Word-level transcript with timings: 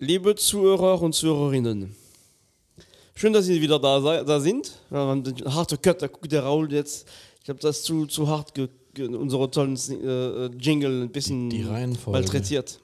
Liebe 0.00 0.36
Zuhörer 0.36 1.02
und 1.02 1.12
Zuhörerinnen, 1.12 1.92
schön, 3.16 3.32
dass 3.32 3.46
Sie 3.46 3.60
wieder 3.60 3.80
da, 3.80 4.22
da 4.22 4.38
sind. 4.38 4.78
Wir 4.90 4.98
haben 5.00 5.24
den 5.24 5.44
harte 5.52 5.76
Cut, 5.76 6.00
da 6.00 6.06
guckt 6.06 6.30
der 6.30 6.44
Raul 6.44 6.72
jetzt. 6.72 7.08
Ich 7.42 7.48
habe 7.48 7.58
das 7.58 7.82
zu, 7.82 8.06
zu 8.06 8.28
hart, 8.28 8.54
ge, 8.54 8.68
ge, 8.94 9.08
unsere 9.08 9.50
tollen 9.50 9.74
äh, 9.76 10.46
Jingle 10.56 11.02
ein 11.02 11.10
bisschen 11.10 11.50
Die 11.50 11.64
Reihenfolge. 11.64 12.20
malträtiert. 12.20 12.78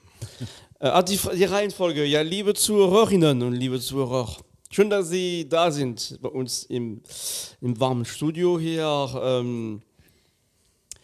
äh, 0.79 0.87
ah, 0.87 1.01
die, 1.01 1.17
die 1.35 1.45
Reihenfolge, 1.45 2.03
ja, 2.03 2.21
liebe 2.21 2.53
Zuhörerinnen 2.53 3.43
und 3.43 3.53
liebe 3.53 3.79
Zuhörer, 3.79 4.35
schön, 4.69 4.89
dass 4.89 5.07
Sie 5.09 5.47
da 5.47 5.71
sind 5.71 6.19
bei 6.21 6.27
uns 6.27 6.63
im, 6.65 7.01
im 7.61 7.79
warmen 7.79 8.03
Studio 8.03 8.59
hier. 8.59 9.21
Ähm, 9.23 9.81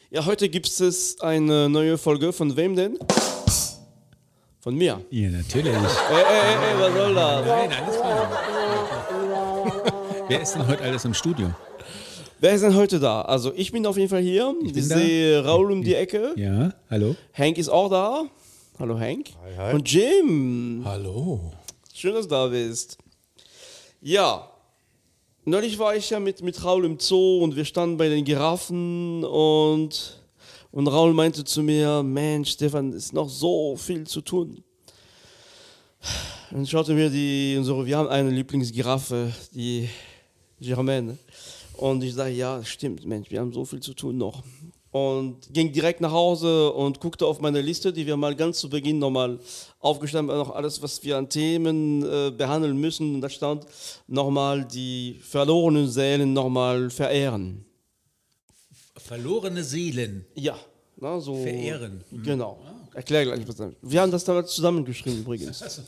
ja, 0.09 0.25
heute 0.25 0.49
gibt 0.49 0.67
es 0.67 1.21
eine 1.21 1.69
neue 1.69 1.97
Folge. 1.97 2.33
Von 2.33 2.57
wem 2.57 2.75
denn? 2.75 2.99
Von 4.61 4.75
mir. 4.75 5.03
Ja, 5.09 5.29
natürlich. 5.29 5.73
Ey, 5.73 5.73
ey, 5.73 6.23
ey, 6.23 6.53
ey, 6.53 6.79
was 6.79 6.93
soll 6.93 7.15
das? 7.15 7.45
Nein, 7.47 7.71
alles 7.71 7.95
klar. 7.95 8.31
Wer 10.27 10.41
ist 10.41 10.53
denn 10.53 10.67
heute 10.67 10.83
alles 10.83 11.03
im 11.03 11.15
Studio? 11.15 11.51
Wer 12.39 12.53
ist 12.53 12.61
denn 12.61 12.75
heute 12.75 12.99
da? 12.99 13.23
Also 13.23 13.53
ich 13.55 13.71
bin 13.71 13.87
auf 13.87 13.97
jeden 13.97 14.09
Fall 14.09 14.21
hier. 14.21 14.53
Ich, 14.63 14.73
bin 14.73 14.87
da. 14.87 14.97
sehe 14.97 15.43
Raul 15.43 15.71
um 15.71 15.83
die 15.83 15.95
Ecke. 15.95 16.33
Ja, 16.35 16.73
hallo? 16.91 17.15
Hank 17.33 17.57
ist 17.57 17.69
auch 17.69 17.89
da. 17.89 18.25
Hallo 18.77 18.99
Hank. 18.99 19.29
Hi, 19.43 19.57
hi. 19.57 19.73
Und 19.73 19.91
Jim. 19.91 20.83
Hallo. 20.85 21.53
Schön, 21.91 22.13
dass 22.13 22.27
du 22.27 22.35
da 22.35 22.45
bist. 22.45 22.99
Ja. 23.99 24.47
Neulich 25.43 25.79
war 25.79 25.95
ich 25.95 26.11
ja 26.11 26.19
mit, 26.19 26.43
mit 26.43 26.63
Raul 26.63 26.85
im 26.85 26.99
Zoo 26.99 27.43
und 27.43 27.55
wir 27.55 27.65
standen 27.65 27.97
bei 27.97 28.09
den 28.09 28.25
Giraffen 28.25 29.23
und, 29.23 30.20
und 30.71 30.87
Raul 30.87 31.13
meinte 31.13 31.43
zu 31.43 31.61
mir, 31.61 32.01
Mensch, 32.01 32.51
Stefan, 32.51 32.93
ist 32.93 33.13
noch 33.13 33.29
so 33.29 33.75
viel 33.75 34.07
zu 34.07 34.21
tun. 34.21 34.63
Und 36.51 36.67
schaute 36.67 36.93
mir 36.93 37.09
die, 37.09 37.55
unsere, 37.57 37.85
wir 37.85 37.97
haben 37.97 38.09
eine 38.09 38.29
Lieblingsgiraffe, 38.29 39.31
die 39.53 39.89
Germaine. 40.59 41.17
Und 41.73 42.03
ich 42.03 42.13
sage, 42.13 42.31
ja, 42.31 42.63
stimmt, 42.63 43.05
Mensch, 43.05 43.29
wir 43.31 43.39
haben 43.39 43.51
so 43.51 43.65
viel 43.65 43.79
zu 43.81 43.93
tun 43.93 44.17
noch. 44.17 44.43
Und 44.91 45.53
ging 45.53 45.71
direkt 45.71 46.01
nach 46.01 46.11
Hause 46.11 46.71
und 46.73 46.99
guckte 46.99 47.25
auf 47.25 47.39
meine 47.39 47.61
Liste, 47.61 47.93
die 47.93 48.05
wir 48.05 48.17
mal 48.17 48.35
ganz 48.35 48.59
zu 48.59 48.69
Beginn 48.69 48.99
nochmal 48.99 49.39
aufgestellt 49.79 50.27
haben, 50.29 50.37
noch 50.37 50.53
alles, 50.53 50.81
was 50.81 51.01
wir 51.03 51.17
an 51.17 51.29
Themen 51.29 52.03
äh, 52.03 52.31
behandeln 52.31 52.77
müssen. 52.77 53.15
Und 53.15 53.21
da 53.21 53.29
stand 53.29 53.65
nochmal 54.07 54.65
die 54.65 55.17
verlorenen 55.21 55.87
Seelen 55.87 56.33
nochmal 56.33 56.89
verehren. 56.89 57.65
Verlorene 59.11 59.61
Seelen. 59.61 60.25
Ja, 60.35 60.57
na, 60.95 61.19
so. 61.19 61.35
Verehren. 61.35 62.01
Genau. 62.23 62.57
Erklär 62.93 63.25
gleich 63.25 63.45
was 63.45 63.57
damit. 63.57 63.75
Wir 63.81 63.99
haben 63.99 64.09
das 64.09 64.23
damals 64.23 64.53
zusammengeschrieben 64.55 65.19
übrigens. 65.19 65.61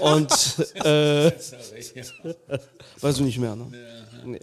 Und 0.00 0.32
äh, 0.76 1.32
weißt 2.98 3.18
du 3.18 3.24
nicht 3.24 3.38
mehr, 3.38 3.54
ne? 3.54 3.66
Nee. 4.24 4.40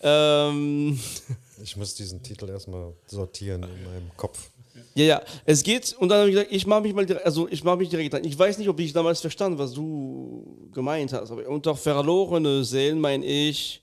Ähm, 0.00 0.98
Ich 1.62 1.76
muss 1.76 1.94
diesen 1.94 2.22
Titel 2.22 2.48
erstmal 2.48 2.94
sortieren 3.06 3.64
in 3.64 3.84
meinem 3.84 4.10
Kopf. 4.16 4.50
ja, 4.94 5.04
ja. 5.04 5.22
Es 5.44 5.62
geht, 5.62 5.94
und 5.98 6.08
dann 6.08 6.20
habe 6.20 6.30
ich 6.30 6.34
gesagt, 6.34 6.52
ich 6.52 6.66
mache 6.66 6.80
mich 6.80 6.94
mal 6.94 7.04
direkt, 7.04 7.26
also 7.26 7.46
ich 7.46 7.62
mache 7.62 7.76
mich 7.76 7.90
direkt. 7.90 8.24
Ich 8.24 8.38
weiß 8.38 8.56
nicht, 8.56 8.70
ob 8.70 8.80
ich 8.80 8.94
damals 8.94 9.20
verstanden, 9.20 9.58
was 9.58 9.74
du 9.74 10.70
gemeint 10.72 11.12
hast, 11.12 11.30
aber 11.30 11.46
unter 11.46 11.76
verlorene 11.76 12.64
Seelen 12.64 13.00
meine 13.00 13.26
ich 13.26 13.82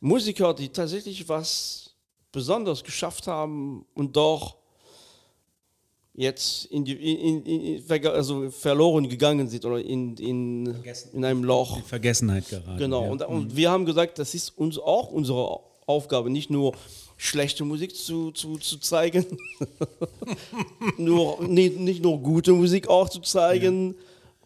Musiker, 0.00 0.52
die 0.52 0.68
tatsächlich 0.68 1.26
was 1.26 1.85
Besonderes 2.32 2.84
geschafft 2.84 3.26
haben 3.26 3.86
und 3.94 4.16
doch 4.16 4.56
jetzt 6.14 6.64
in 6.66 6.84
die, 6.84 6.92
in, 6.92 7.44
in, 7.44 8.06
also 8.06 8.50
verloren 8.50 9.08
gegangen 9.08 9.48
sind 9.48 9.64
oder 9.64 9.80
in, 9.80 10.16
in, 10.16 10.74
in 11.12 11.24
einem 11.24 11.44
Loch. 11.44 11.76
In 11.76 11.84
Vergessenheit 11.84 12.48
geraten. 12.48 12.78
Genau, 12.78 13.04
Ja. 13.04 13.10
und, 13.10 13.22
und 13.22 13.56
wir 13.56 13.70
haben 13.70 13.84
gesagt, 13.84 14.18
das 14.18 14.34
ist 14.34 14.56
uns 14.56 14.78
auch 14.78 15.10
unsere 15.12 15.60
Aufgabe, 15.86 16.30
nicht 16.30 16.50
nur 16.50 16.72
schlechte 17.18 17.64
Musik 17.64 17.94
zu, 17.94 18.30
zu, 18.32 18.56
zu 18.58 18.78
zeigen, 18.78 19.24
nur, 20.98 21.42
nicht, 21.46 21.78
nicht 21.78 22.02
nur 22.02 22.18
gute 22.18 22.52
Musik 22.52 22.88
auch 22.88 23.08
zu 23.08 23.20
zeigen 23.20 23.94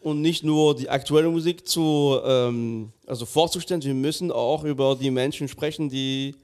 und 0.00 0.21
nicht 0.22 0.44
nur 0.44 0.75
die 0.75 0.88
aktuelle 0.88 1.28
Musik 1.31 1.66
zu, 1.66 2.19
ähm, 2.25 2.93
also 3.06 3.27
vorzustellen, 3.27 3.83
wir 3.83 3.94
müssen 3.94 4.31
auch 4.33 4.65
über 4.65 4.97
die 4.97 5.10
Menschen 5.10 5.49
sprechen, 5.49 5.88
die, 5.88 6.34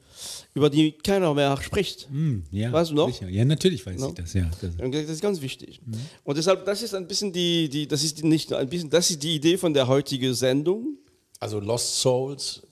über 0.54 0.70
die 0.70 0.92
keiner 0.92 1.32
mehr 1.34 1.56
spricht. 1.62 2.08
Hm, 2.08 2.44
ja, 2.50 2.72
Weißt 2.72 2.90
du 2.90 2.94
noch? 2.94 3.12
Sicher. 3.12 3.28
Ja, 3.28 3.44
natürlich 3.44 3.84
weiß 3.84 4.00
No? 4.00 4.08
ich 4.08 4.14
das, 4.14 4.32
ja. 4.34 4.50
Das, 4.60 4.74
Und 4.76 4.94
Das 4.94 5.02
ist 5.10 5.20
ganz 5.20 5.40
wichtig. 5.40 5.80
Und 6.24 6.36
deshalb, 6.38 6.64
das 6.64 6.82
ist 6.82 6.94
ein 6.94 7.06
bisschen 7.06 7.32
die, 7.32 7.68
die 7.68 7.86
das 7.86 8.02
ist 8.04 8.18
die, 8.18 8.26
nicht 8.26 8.52
ein 8.52 8.68
bisschen, 8.68 8.90
das 8.90 9.10
ist 9.10 9.22
die 9.22 9.34
Idee 9.36 9.56
von 9.58 9.72
der 9.74 9.86
heutigen 9.86 10.34
Sendung. 10.34 10.96
Also 11.40 11.60
Lost 11.60 12.00
Souls. 12.00 12.62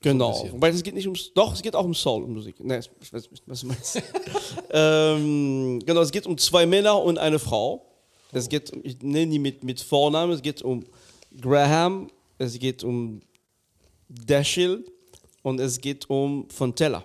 Genau. 0.00 0.32
bisschen. 0.32 0.52
Wobei 0.52 0.68
es 0.70 0.82
geht 0.82 0.94
nicht 0.94 1.06
ums. 1.06 1.32
Doch, 1.32 1.54
es 1.54 1.62
geht 1.62 1.76
auch 1.76 1.84
um 1.84 1.94
Soul-Musik. 1.94 2.56
Nee, 2.58 2.78
ich 3.00 3.12
weiß 3.12 3.30
nicht, 3.30 3.42
was 3.46 3.60
du 3.60 3.66
meinst. 3.68 4.02
ähm, 4.70 5.78
genau, 5.84 6.00
es 6.00 6.10
geht 6.10 6.26
um 6.26 6.36
zwei 6.38 6.66
Männer 6.66 7.00
und 7.00 7.18
eine 7.18 7.38
Frau. 7.38 7.86
Es 8.32 8.48
geht, 8.48 8.72
um- 8.72 8.80
ich 8.82 9.00
nenne 9.02 9.30
die 9.30 9.38
mit, 9.38 9.62
mit 9.62 9.80
Vornamen, 9.80 10.32
es 10.32 10.42
geht 10.42 10.62
um 10.62 10.84
Graham, 11.40 12.08
es 12.38 12.58
geht 12.58 12.82
um 12.82 13.20
Dashiell 14.08 14.84
und 15.42 15.60
es 15.60 15.80
geht 15.80 16.08
um 16.10 16.48
Fontella. 16.50 17.02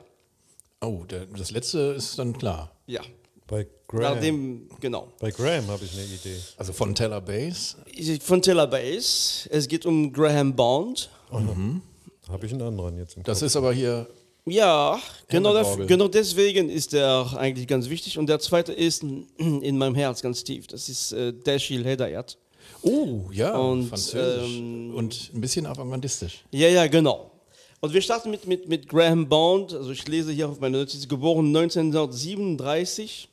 Oh, 0.82 1.04
der, 1.10 1.26
das 1.26 1.52
letzte 1.52 1.80
ist 1.98 2.18
dann 2.20 2.38
klar. 2.38 2.72
Ja. 2.86 3.02
Bei 3.48 3.66
Graham. 3.88 4.16
Nachdem, 4.16 4.70
genau. 4.82 5.08
Bei 5.20 5.32
Graham 5.32 5.68
habe 5.68 5.84
ich 5.86 5.94
eine 5.94 6.04
Idee. 6.04 6.36
Also 6.58 6.74
von 6.74 6.94
Teller 6.94 7.22
Bass. 7.22 7.78
Fontella 8.22 8.66
Bass, 8.66 9.48
es 9.52 9.68
geht 9.68 9.86
um 9.86 10.12
Graham 10.12 10.56
Bond. 10.56 11.10
Habe 11.32 12.46
ich 12.46 12.52
einen 12.52 12.62
anderen 12.62 12.98
jetzt 12.98 13.16
im 13.18 13.24
Das 13.24 13.42
ist 13.42 13.56
aber 13.56 13.74
hier. 13.74 14.08
Ja, 14.46 15.00
genau, 15.28 15.54
daf- 15.54 15.86
genau 15.88 16.08
deswegen 16.08 16.70
ist 16.70 16.94
der 16.94 17.34
eigentlich 17.38 17.68
ganz 17.68 17.90
wichtig. 17.90 18.18
Und 18.18 18.28
der 18.28 18.40
zweite 18.40 18.72
ist 18.74 19.04
in 19.04 19.78
meinem 19.78 19.96
Herz 19.96 20.22
ganz 20.22 20.44
tief. 20.44 20.68
Das 20.68 20.88
ist 20.90 21.12
äh, 21.14 21.34
Dashiell 21.34 21.84
Hedayat. 21.84 22.38
Oh, 22.82 23.24
ja. 23.32 23.58
Und, 23.58 23.88
Französisch. 23.90 24.58
ähm, 24.58 24.94
Und 24.96 25.32
ein 25.34 25.42
bisschen 25.42 25.66
avantgardistisch. 25.66 26.44
Ja, 26.52 26.68
ja, 26.70 26.88
genau. 26.88 27.32
Und 27.80 27.94
wir 27.94 28.02
starten 28.02 28.32
mit, 28.32 28.48
mit, 28.48 28.68
mit 28.68 28.90
Graham 28.90 29.30
Bond. 29.30 29.74
Also 29.74 29.92
ich 29.92 30.08
lese 30.08 30.32
hier 30.32 30.50
auf 30.50 30.60
meine 30.60 30.80
Notiz, 30.80 31.08
geboren 31.08 31.56
1937, 31.56 33.30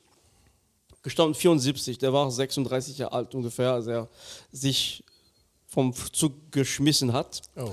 gestorben 1.01 1.33
74. 1.33 1.97
Der 1.97 2.13
war 2.13 2.29
36 2.29 2.99
Jahre 2.99 3.13
alt 3.13 3.33
ungefähr, 3.33 3.71
als 3.73 3.87
er 3.87 4.07
sich 4.51 5.03
vom 5.65 5.93
Zug 6.13 6.33
geschmissen 6.51 7.11
hat. 7.11 7.41
Oh. 7.55 7.71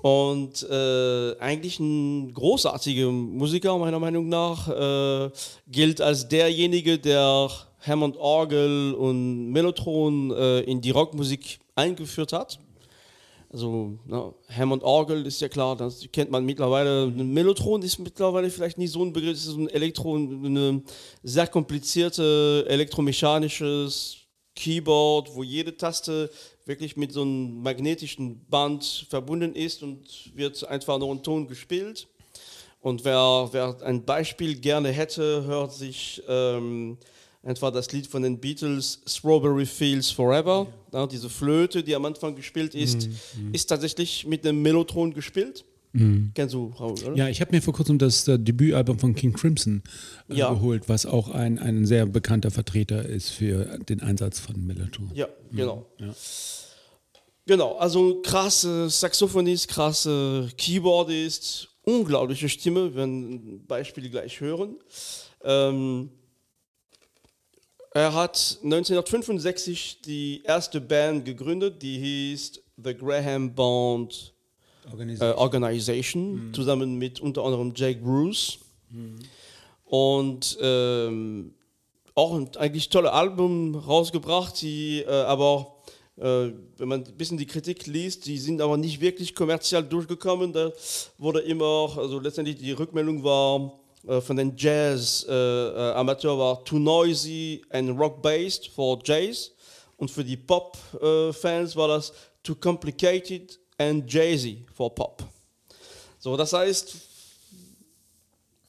Und 0.00 0.62
äh, 0.62 1.36
eigentlich 1.40 1.78
ein 1.78 2.32
großartiger 2.32 3.10
Musiker, 3.10 3.76
meiner 3.76 3.98
Meinung 3.98 4.28
nach, 4.28 4.68
äh, 4.68 5.30
gilt 5.66 6.00
als 6.00 6.26
derjenige, 6.26 6.98
der 6.98 7.50
Hammond 7.80 8.16
Orgel 8.16 8.94
und 8.94 9.50
Mellotron 9.50 10.30
äh, 10.30 10.60
in 10.60 10.80
die 10.80 10.90
Rockmusik 10.90 11.58
eingeführt 11.74 12.32
hat. 12.32 12.58
Also 13.58 13.98
ne, 14.06 14.32
Hammond 14.56 14.84
Orgel 14.84 15.26
ist 15.26 15.40
ja 15.40 15.48
klar, 15.48 15.74
das 15.74 16.06
kennt 16.12 16.30
man 16.30 16.44
mittlerweile. 16.44 17.06
Ein 17.06 17.32
Mellotron 17.32 17.82
ist 17.82 17.98
mittlerweile 17.98 18.50
vielleicht 18.50 18.78
nicht 18.78 18.92
so 18.92 19.04
ein 19.04 19.12
Begriff, 19.12 19.32
es 19.32 19.46
ist 19.46 19.56
ein 19.56 19.68
Elektro, 19.68 20.14
eine 20.14 20.80
sehr 21.24 21.48
komplizierte 21.48 22.64
elektromechanisches 22.68 24.18
Keyboard, 24.54 25.34
wo 25.34 25.42
jede 25.42 25.76
Taste 25.76 26.30
wirklich 26.66 26.96
mit 26.96 27.12
so 27.12 27.22
einem 27.22 27.60
magnetischen 27.60 28.46
Band 28.46 29.06
verbunden 29.10 29.56
ist 29.56 29.82
und 29.82 30.30
wird 30.36 30.64
einfach 30.68 30.96
nur 31.00 31.10
ein 31.10 31.24
Ton 31.24 31.48
gespielt. 31.48 32.06
Und 32.80 33.04
wer, 33.04 33.48
wer 33.50 33.76
ein 33.82 34.04
Beispiel 34.04 34.54
gerne 34.54 34.90
hätte, 34.90 35.42
hört 35.46 35.72
sich 35.72 36.22
ähm, 36.28 36.96
einfach 37.48 37.72
das 37.72 37.90
Lied 37.92 38.06
von 38.06 38.22
den 38.22 38.38
Beatles 38.38 39.00
Strawberry 39.06 39.66
Fields 39.66 40.10
Forever. 40.10 40.66
Ja, 40.92 41.06
diese 41.06 41.28
Flöte, 41.30 41.82
die 41.82 41.94
am 41.94 42.04
Anfang 42.04 42.36
gespielt 42.36 42.74
ist, 42.74 43.08
ist 43.52 43.66
tatsächlich 43.66 44.26
mit 44.26 44.46
einem 44.46 44.62
Mellotron 44.62 45.12
gespielt. 45.14 45.64
Kennst 46.34 46.54
du, 46.54 46.66
Raul, 46.78 46.92
oder? 46.92 47.16
ja, 47.16 47.28
ich 47.28 47.40
habe 47.40 47.50
mir 47.50 47.62
vor 47.62 47.72
kurzem 47.72 47.98
das 47.98 48.28
äh, 48.28 48.38
Debütalbum 48.38 48.98
von 48.98 49.14
King 49.14 49.32
Crimson 49.32 49.82
äh, 50.28 50.34
Ja. 50.34 50.52
geholt, 50.52 50.88
was 50.88 51.06
auch 51.06 51.30
ein, 51.30 51.58
ein 51.58 51.86
sehr 51.86 52.04
bekannter 52.06 52.50
Vertreter 52.50 53.04
ist 53.04 53.30
für 53.30 53.78
den 53.88 54.02
Einsatz 54.02 54.38
von 54.38 54.64
Mellotron. 54.64 55.10
Ja, 55.14 55.26
genau. 55.50 55.86
Ja. 55.98 56.14
Genau, 57.46 57.76
also 57.78 58.20
krasse 58.22 58.90
Saxophonist, 58.90 59.68
krasse 59.68 60.50
Keyboardist, 60.58 61.68
unglaubliche 61.82 62.50
Stimme, 62.50 62.90
wir 62.90 62.94
werden 62.94 63.32
ein 63.32 63.66
Beispiel 63.66 64.10
gleich 64.10 64.40
hören. 64.40 64.76
Ähm, 65.42 66.10
er 67.98 68.14
hat 68.14 68.58
1965 68.62 70.02
die 70.02 70.42
erste 70.44 70.80
Band 70.80 71.24
gegründet, 71.24 71.82
die 71.82 71.98
hieß 71.98 72.60
The 72.76 72.94
Graham 72.94 73.52
Bond 73.54 74.32
äh, 75.20 75.32
Organization, 75.32 76.50
zusammen 76.52 76.96
mit 76.96 77.18
unter 77.20 77.44
anderem 77.44 77.72
Jake 77.74 78.00
Bruce. 78.00 78.58
Und 79.84 80.58
ähm, 80.60 81.54
auch 82.14 82.34
ein 82.34 82.48
eigentlich 82.56 82.88
tolle 82.88 83.12
Album 83.12 83.74
rausgebracht, 83.74 84.62
die 84.62 85.00
äh, 85.00 85.10
aber 85.10 85.74
Äh, 86.20 86.52
wenn 86.78 86.88
man 86.88 87.04
ein 87.04 87.16
bisschen 87.16 87.38
die 87.38 87.46
Kritik 87.46 87.86
liest, 87.86 88.26
die 88.26 88.38
sind 88.38 88.60
aber 88.60 88.76
nicht 88.76 89.00
wirklich 89.00 89.36
kommerziell 89.36 89.84
durchgekommen. 89.84 90.52
Da 90.52 90.72
wurde 91.16 91.40
immer, 91.40 91.96
also 91.96 92.18
letztendlich 92.18 92.56
die 92.56 92.72
Rückmeldung 92.72 93.22
war 93.22 93.56
äh, 93.60 93.87
von 94.20 94.36
den 94.36 94.56
Jazz-Amateuren 94.56 96.38
äh, 96.38 96.40
war 96.40 96.64
too 96.64 96.78
noisy 96.78 97.62
and 97.70 97.98
rock-based 97.98 98.68
for 98.68 98.98
Jazz. 99.04 99.52
Und 99.96 100.10
für 100.10 100.24
die 100.24 100.36
Pop-Fans 100.36 101.74
war 101.74 101.88
das 101.88 102.12
too 102.42 102.54
complicated 102.54 103.58
and 103.76 104.10
jazzy 104.12 104.64
for 104.72 104.94
Pop. 104.94 105.22
So, 106.18 106.36
das 106.36 106.52
heißt, 106.52 106.96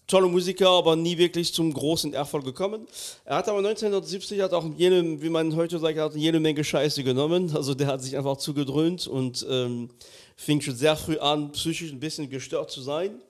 tolle 0.09 0.27
Musiker, 0.27 0.69
aber 0.69 0.95
nie 0.95 1.17
wirklich 1.17 1.53
zum 1.53 1.71
großen 1.71 2.13
Erfolg 2.13 2.43
gekommen. 2.43 2.87
Er 3.25 3.37
hat 3.37 3.47
aber 3.47 3.59
1970 3.59 4.41
hat 4.41 4.53
auch 4.53 4.65
jene, 4.75 5.21
wie 5.21 5.29
man 5.29 5.55
heute 5.55 5.79
sagt, 5.79 5.97
hat 5.97 6.15
jede 6.15 6.39
Menge 6.39 6.63
Scheiße 6.63 7.03
genommen. 7.03 7.55
Also 7.55 7.75
der 7.75 7.87
hat 7.87 8.01
sich 8.01 8.17
einfach 8.17 8.37
zugedröhnt 8.37 9.07
und 9.07 9.45
ähm, 9.49 9.89
fing 10.35 10.59
schon 10.61 10.75
sehr 10.75 10.95
früh 10.95 11.17
an, 11.17 11.51
psychisch 11.51 11.91
ein 11.91 11.99
bisschen 11.99 12.29
gestört 12.29 12.71
zu 12.71 12.81
sein, 12.81 13.21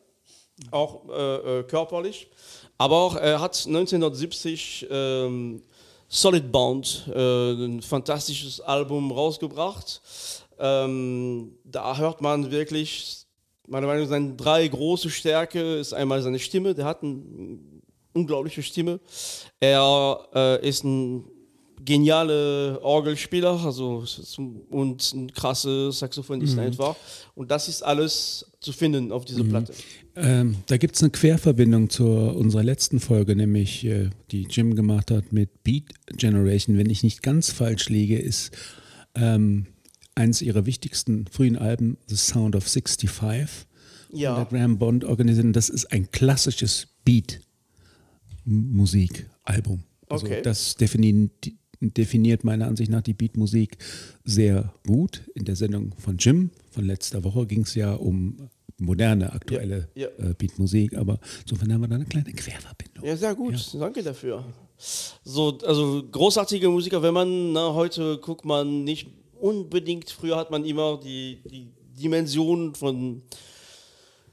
auch 0.71 1.07
äh, 1.09 1.59
äh, 1.59 1.63
körperlich. 1.63 2.29
Aber 2.77 2.97
auch 2.97 3.15
er 3.15 3.41
hat 3.41 3.65
1970 3.65 4.87
ähm, 4.89 5.61
Solid 6.07 6.51
Bound, 6.51 7.09
äh, 7.13 7.51
ein 7.53 7.81
fantastisches 7.81 8.61
Album 8.61 9.11
rausgebracht. 9.11 10.01
Ähm, 10.57 11.55
da 11.63 11.97
hört 11.97 12.21
man 12.21 12.51
wirklich 12.51 13.19
meiner 13.69 13.87
Meinung 13.87 14.03
nach 14.03 14.09
seine 14.09 14.33
drei 14.33 14.67
große 14.67 15.09
Stärke 15.09 15.75
ist 15.75 15.93
einmal 15.93 16.21
seine 16.21 16.39
Stimme, 16.39 16.73
der 16.73 16.85
hat 16.85 17.03
eine 17.03 17.59
unglaubliche 18.13 18.63
Stimme. 18.63 18.99
Er 19.59 20.27
äh, 20.33 20.67
ist 20.67 20.83
ein 20.83 21.25
genialer 21.83 22.79
Orgelspieler, 22.81 23.59
also 23.63 24.03
und 24.69 25.13
ein 25.13 25.31
krasser 25.33 25.91
Saxophonist 25.91 26.55
mhm. 26.55 26.59
einfach. 26.59 26.95
Und 27.35 27.51
das 27.51 27.67
ist 27.67 27.83
alles 27.83 28.45
zu 28.59 28.73
finden 28.73 29.11
auf 29.11 29.25
dieser 29.25 29.43
mhm. 29.43 29.49
Platte. 29.49 29.73
Ähm, 30.15 30.55
da 30.67 30.77
gibt 30.77 30.95
es 30.95 31.01
eine 31.01 31.09
Querverbindung 31.11 31.89
zu 31.89 32.05
unserer 32.05 32.63
letzten 32.63 32.99
Folge, 32.99 33.35
nämlich 33.35 33.85
äh, 33.85 34.09
die 34.31 34.43
Jim 34.43 34.75
gemacht 34.75 35.09
hat 35.11 35.31
mit 35.31 35.63
Beat 35.63 35.85
Generation. 36.17 36.77
Wenn 36.77 36.89
ich 36.89 37.03
nicht 37.03 37.23
ganz 37.23 37.51
falsch 37.51 37.87
liege, 37.89 38.19
ist 38.19 38.51
ähm, 39.15 39.67
eines 40.15 40.41
ihrer 40.41 40.65
wichtigsten 40.65 41.27
frühen 41.27 41.57
Alben, 41.57 41.97
The 42.07 42.17
Sound 42.17 42.55
of 42.55 42.67
65, 42.67 43.09
ja. 44.11 44.35
von 44.35 44.43
der 44.43 44.49
Graham 44.59 44.77
Bond 44.77 45.05
organisiert. 45.05 45.55
Das 45.55 45.69
ist 45.69 45.93
ein 45.93 46.11
klassisches 46.11 46.87
Beat-Musik-Album. 47.05 49.83
Also 50.09 50.25
okay. 50.25 50.41
das 50.41 50.75
definiert, 50.75 51.51
definiert 51.81 52.43
meiner 52.43 52.67
Ansicht 52.67 52.91
nach 52.91 53.01
die 53.01 53.13
Beatmusik 53.13 53.77
sehr 54.23 54.73
gut. 54.85 55.23
In 55.35 55.45
der 55.45 55.55
Sendung 55.55 55.93
von 55.97 56.17
Jim 56.17 56.51
von 56.71 56.85
letzter 56.85 57.23
Woche 57.23 57.45
ging 57.45 57.61
es 57.61 57.75
ja 57.75 57.93
um 57.93 58.49
moderne, 58.77 59.33
aktuelle 59.33 59.89
ja, 59.95 60.07
ja. 60.17 60.29
Äh, 60.29 60.33
Beatmusik, 60.33 60.95
aber 60.95 61.19
insofern 61.41 61.73
haben 61.73 61.81
wir 61.81 61.87
da 61.87 61.95
eine 61.95 62.05
kleine 62.05 62.31
Querverbindung. 62.31 63.05
Ja, 63.05 63.15
sehr 63.15 63.35
gut, 63.35 63.55
ja. 63.73 63.79
danke 63.79 64.03
dafür. 64.03 64.43
So, 65.23 65.57
also 65.65 66.03
großartige 66.09 66.69
Musiker, 66.69 67.01
wenn 67.01 67.13
man 67.13 67.51
na, 67.51 67.73
heute 67.73 68.17
guckt, 68.19 68.45
man 68.45 68.85
nicht 68.85 69.09
unbedingt, 69.39 70.09
früher 70.09 70.37
hat 70.37 70.51
man 70.51 70.65
immer 70.65 70.99
die, 71.03 71.41
die 71.49 71.67
Dimension 72.01 72.75
von 72.75 73.21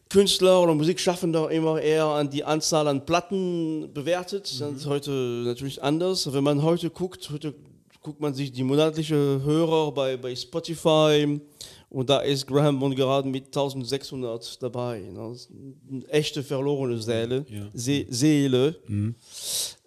Künstler 0.08 0.62
oder 0.62 0.74
Musikschaffender 0.74 1.50
immer 1.50 1.80
eher 1.80 2.06
an 2.06 2.30
die 2.30 2.44
Anzahl 2.44 2.86
an 2.88 3.04
Platten 3.04 3.90
bewertet. 3.92 4.52
Mhm. 4.54 4.60
Das 4.60 4.72
ist 4.74 4.86
heute 4.86 5.10
natürlich 5.44 5.82
anders. 5.82 6.32
Wenn 6.32 6.44
man 6.44 6.62
heute 6.62 6.90
guckt, 6.90 7.28
heute 7.30 7.54
guckt 8.02 8.20
man 8.20 8.34
sich 8.34 8.52
die 8.52 8.62
monatliche 8.62 9.40
Hörer 9.44 9.90
bei, 9.92 10.16
bei 10.16 10.34
Spotify 10.36 11.40
und 11.88 12.08
da 12.08 12.20
ist 12.20 12.46
Graham 12.46 12.78
Bond 12.78 12.94
gerade 12.94 13.28
mit 13.28 13.46
1600 13.46 14.62
dabei. 14.62 15.02
Ist 15.32 15.50
eine 15.90 16.06
echte 16.08 16.42
verlorene 16.42 16.98
Seele. 16.98 17.44
Ja. 17.48 17.66
Se 17.74 18.06
Seele. 18.08 18.76
Mhm. 18.86 19.14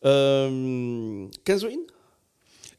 Ähm, 0.01 1.31
kennst 1.45 1.63
du 1.63 1.67
ihn? 1.67 1.87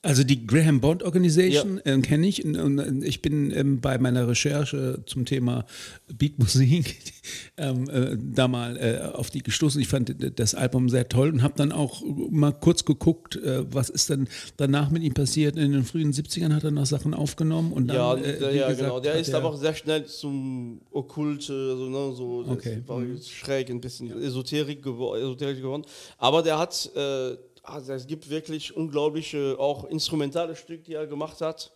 Also 0.03 0.25
die 0.25 0.47
Graham 0.47 0.81
Bond 0.81 1.03
Organization 1.03 1.79
ja. 1.85 1.93
äh, 1.93 2.01
kenne 2.01 2.27
ich 2.27 2.43
und, 2.43 2.57
und, 2.57 3.05
ich 3.05 3.21
bin 3.21 3.51
ähm, 3.55 3.83
bei 3.83 3.99
meiner 3.99 4.27
Recherche 4.27 5.03
zum 5.05 5.27
Thema 5.27 5.67
Beatmusik 6.11 6.97
ähm, 7.59 7.91
äh, 7.91 8.17
da 8.19 8.49
mal 8.49 8.79
äh, 8.79 9.15
auf 9.15 9.29
die 9.29 9.43
gestoßen. 9.43 9.79
Ich 9.79 9.89
fand 9.89 10.17
das 10.39 10.55
Album 10.55 10.89
sehr 10.89 11.11
toll 11.11 11.29
und 11.29 11.43
habe 11.43 11.53
dann 11.55 11.71
auch 11.71 12.03
mal 12.31 12.53
kurz 12.53 12.87
geguckt, 12.87 13.37
äh, 13.37 13.63
was 13.71 13.91
ist 13.91 14.09
denn 14.09 14.27
danach 14.57 14.91
mit 14.91 15.03
ihm 15.03 15.13
passiert. 15.13 15.57
In 15.59 15.73
den 15.73 15.85
frühen 15.85 16.15
70ern 16.15 16.55
hat 16.55 16.65
er 16.65 16.71
noch 16.71 16.87
Sachen 16.87 17.13
aufgenommen 17.13 17.71
und 17.71 17.89
dann, 17.89 17.97
ja, 17.97 18.15
äh, 18.15 18.57
ja 18.57 18.69
gesagt, 18.69 18.79
genau. 18.79 19.01
Der 19.01 19.17
ist 19.17 19.35
aber 19.35 19.51
auch 19.51 19.59
sehr 19.59 19.75
schnell 19.75 20.07
zum 20.07 20.81
Okkulte, 20.91 21.53
also, 21.53 21.91
ne, 21.91 22.17
so 22.17 22.45
okay. 22.49 22.83
war 22.87 23.01
mhm. 23.01 23.21
schräg, 23.21 23.69
ein 23.69 23.83
bisschen 23.83 24.11
Esoterik, 24.23 24.83
gewor 24.83 25.19
Esoterik 25.19 25.61
geworden. 25.61 25.85
Aber 26.17 26.43
der 26.43 26.59
hat 26.59 26.91
äh, 26.97 27.37
also 27.63 27.93
es 27.93 28.07
gibt 28.07 28.29
wirklich 28.29 28.77
unglaubliche, 28.77 29.57
auch 29.59 29.85
instrumentale 29.85 30.57
Stücke, 30.57 30.83
die 30.83 30.95
er 30.95 31.07
gemacht 31.07 31.41
hat. 31.41 31.73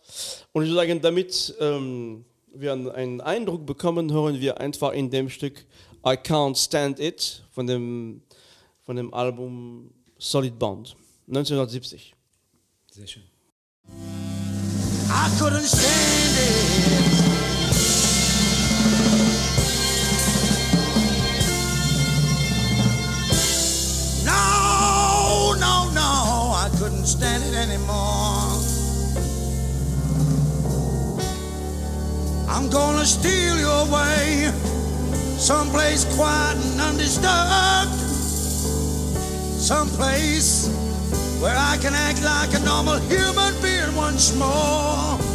Und 0.51 0.63
ich 0.63 0.69
würde 0.69 0.81
sagen, 0.81 1.01
damit 1.01 1.55
ähm, 1.59 2.25
wir 2.53 2.73
einen 2.73 3.21
Eindruck 3.21 3.65
bekommen, 3.65 4.11
hören 4.11 4.39
wir 4.39 4.59
einfach 4.59 4.93
in 4.93 5.09
dem 5.09 5.29
Stück 5.29 5.65
I 6.05 6.11
Can't 6.11 6.57
Stand 6.57 6.99
It 6.99 7.43
von 7.51 7.67
dem, 7.67 8.21
von 8.83 8.95
dem 8.95 9.13
Album 9.13 9.91
Solid 10.17 10.57
Bound 10.57 10.95
1970. 11.27 12.13
Sehr 12.91 13.07
schön. 13.07 13.23
I 15.07 15.29
couldn't 15.39 15.67
stand 15.67 16.71
it. 16.71 16.74
Couldn't 27.05 27.21
stand 27.21 27.43
it 27.43 27.55
anymore. 27.55 28.57
I'm 32.49 32.69
gonna 32.69 33.05
steal 33.05 33.57
you 33.59 33.69
away, 33.69 34.51
someplace 35.37 36.05
quiet 36.15 36.57
and 36.57 36.81
undisturbed, 36.81 37.93
someplace 39.59 40.67
where 41.41 41.55
I 41.55 41.77
can 41.77 41.93
act 41.93 42.23
like 42.23 42.53
a 42.59 42.65
normal 42.65 42.97
human 43.09 43.53
being 43.61 43.95
once 43.95 44.35
more. 44.35 45.34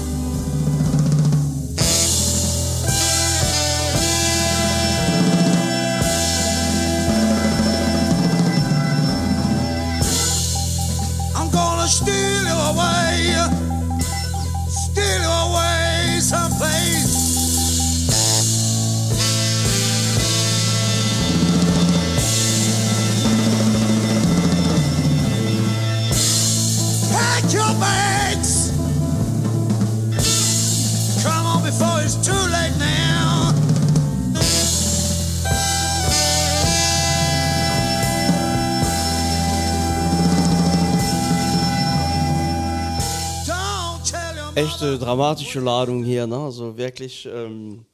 Echte 44.61 44.99
dramatische 44.99 45.61
Ladung 45.61 46.05
hier. 46.05 46.27
Ne? 46.27 46.37
Also 46.37 46.77
wirklich 46.77 47.29
ähm, 47.33 47.85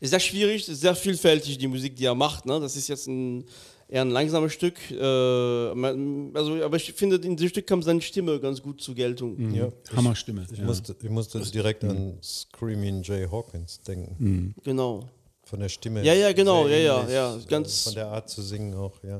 ist 0.00 0.10
sehr 0.10 0.20
schwierig, 0.20 0.68
ist 0.68 0.80
sehr 0.80 0.94
vielfältig 0.94 1.58
die 1.58 1.68
Musik, 1.68 1.96
die 1.96 2.04
er 2.04 2.14
macht. 2.14 2.46
Ne? 2.46 2.60
Das 2.60 2.76
ist 2.76 2.88
jetzt 2.88 3.06
ein 3.06 3.44
eher 3.88 4.02
ein 4.02 4.10
langsames 4.10 4.52
Stück. 4.52 4.78
Äh, 4.90 5.02
also, 5.02 6.62
aber 6.62 6.76
ich 6.76 6.92
finde, 6.92 7.16
in 7.16 7.36
diesem 7.36 7.48
Stück 7.48 7.66
kam 7.66 7.82
seine 7.82 8.00
Stimme 8.00 8.38
ganz 8.38 8.62
gut 8.62 8.80
zur 8.80 8.94
Geltung. 8.94 9.36
Mhm. 9.36 9.54
Ja, 9.54 9.68
Hammerstimme. 9.96 10.44
Ich, 10.46 10.52
ich, 10.52 10.58
ja. 10.58 10.64
musste, 10.64 10.94
ich 11.00 11.10
musste 11.10 11.40
direkt 11.40 11.82
mhm. 11.82 11.90
an 11.90 12.18
Screaming 12.22 13.02
Jay 13.02 13.26
Hawkins 13.30 13.80
denken. 13.80 14.14
Mhm. 14.18 14.54
Genau. 14.62 15.08
Von 15.44 15.60
der 15.60 15.70
Stimme. 15.70 16.04
Ja, 16.04 16.12
ja, 16.12 16.32
genau, 16.32 16.68
ja, 16.68 16.76
ja, 16.76 17.08
ja. 17.08 17.38
Ganz 17.48 17.84
von 17.84 17.94
der 17.94 18.08
Art 18.08 18.28
zu 18.28 18.42
singen 18.42 18.74
auch, 18.74 19.02
ja. 19.02 19.18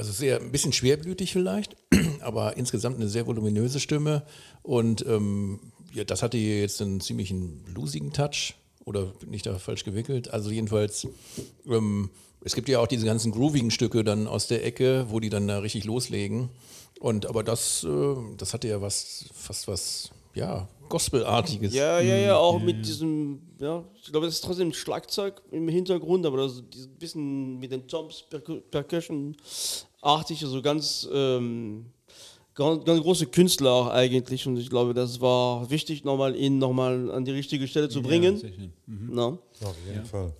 Also 0.00 0.12
sehr 0.12 0.40
ein 0.40 0.50
bisschen 0.50 0.72
schwerblütig 0.72 1.30
vielleicht, 1.30 1.76
aber 2.20 2.56
insgesamt 2.56 2.96
eine 2.96 3.06
sehr 3.06 3.26
voluminöse 3.26 3.80
Stimme. 3.80 4.22
Und 4.62 5.04
ähm, 5.06 5.60
ja, 5.92 6.04
das 6.04 6.22
hatte 6.22 6.38
jetzt 6.38 6.80
einen 6.80 7.02
ziemlichen 7.02 7.62
bluesigen 7.64 8.10
Touch. 8.10 8.54
Oder 8.86 9.12
bin 9.20 9.34
ich 9.34 9.42
da 9.42 9.58
falsch 9.58 9.84
gewickelt? 9.84 10.30
Also 10.30 10.50
jedenfalls, 10.50 11.06
ähm, 11.66 12.08
es 12.42 12.54
gibt 12.54 12.70
ja 12.70 12.80
auch 12.80 12.86
diese 12.86 13.04
ganzen 13.04 13.30
groovigen 13.30 13.70
Stücke 13.70 14.02
dann 14.02 14.26
aus 14.26 14.46
der 14.46 14.64
Ecke, 14.64 15.04
wo 15.10 15.20
die 15.20 15.28
dann 15.28 15.46
da 15.46 15.58
richtig 15.58 15.84
loslegen. 15.84 16.48
Und 16.98 17.26
aber 17.26 17.44
das, 17.44 17.84
äh, 17.84 18.14
das 18.38 18.54
hatte 18.54 18.68
ja 18.68 18.80
was, 18.80 19.26
fast 19.34 19.68
was, 19.68 20.10
ja, 20.34 20.66
Gospelartiges. 20.88 21.74
Ja, 21.74 22.00
ja, 22.00 22.16
ja, 22.16 22.36
auch 22.38 22.58
mit 22.58 22.84
diesem, 22.86 23.40
ja, 23.60 23.84
ich 24.02 24.10
glaube, 24.10 24.26
das 24.26 24.36
ist 24.36 24.44
trotzdem 24.44 24.72
Schlagzeug 24.72 25.40
im 25.52 25.68
Hintergrund, 25.68 26.24
aber 26.26 26.38
das 26.38 26.54
ist 26.54 26.86
ein 26.88 26.98
bisschen 26.98 27.58
mit 27.58 27.70
den 27.70 27.86
Toms, 27.86 28.24
Percu- 28.30 28.62
Percussion-artig, 30.00 30.44
also 30.44 30.62
ganz, 30.62 31.08
ähm, 31.12 31.86
ganz, 32.54 32.84
ganz 32.84 33.00
große 33.02 33.26
Künstler 33.26 33.70
auch 33.70 33.88
eigentlich 33.88 34.46
und 34.46 34.56
ich 34.56 34.70
glaube, 34.70 34.94
das 34.94 35.20
war 35.20 35.68
wichtig, 35.70 36.04
nochmal 36.04 36.36
ihn 36.36 36.58
nochmal 36.58 37.10
an 37.10 37.24
die 37.24 37.32
richtige 37.32 37.66
Stelle 37.68 37.88
zu 37.88 38.02
bringen. 38.02 38.38
schön. 38.38 38.72
Na? 38.86 39.38
Auf 39.62 39.76
jeden 39.86 40.04
Fall. 40.04 40.32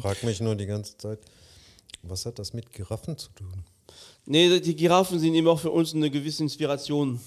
Frag 0.00 0.22
mich 0.22 0.40
nur 0.40 0.54
die 0.54 0.66
ganze 0.66 0.96
Zeit, 0.96 1.18
was 2.02 2.26
hat 2.26 2.38
das 2.38 2.52
mit 2.52 2.72
Giraffen 2.72 3.16
zu 3.18 3.30
tun? 3.32 3.64
Nee, 4.24 4.60
die 4.60 4.76
Giraffen 4.76 5.18
sind 5.18 5.34
eben 5.34 5.48
auch 5.48 5.58
für 5.58 5.70
uns 5.70 5.94
eine 5.94 6.10
gewisse 6.10 6.42
Inspiration. 6.42 7.20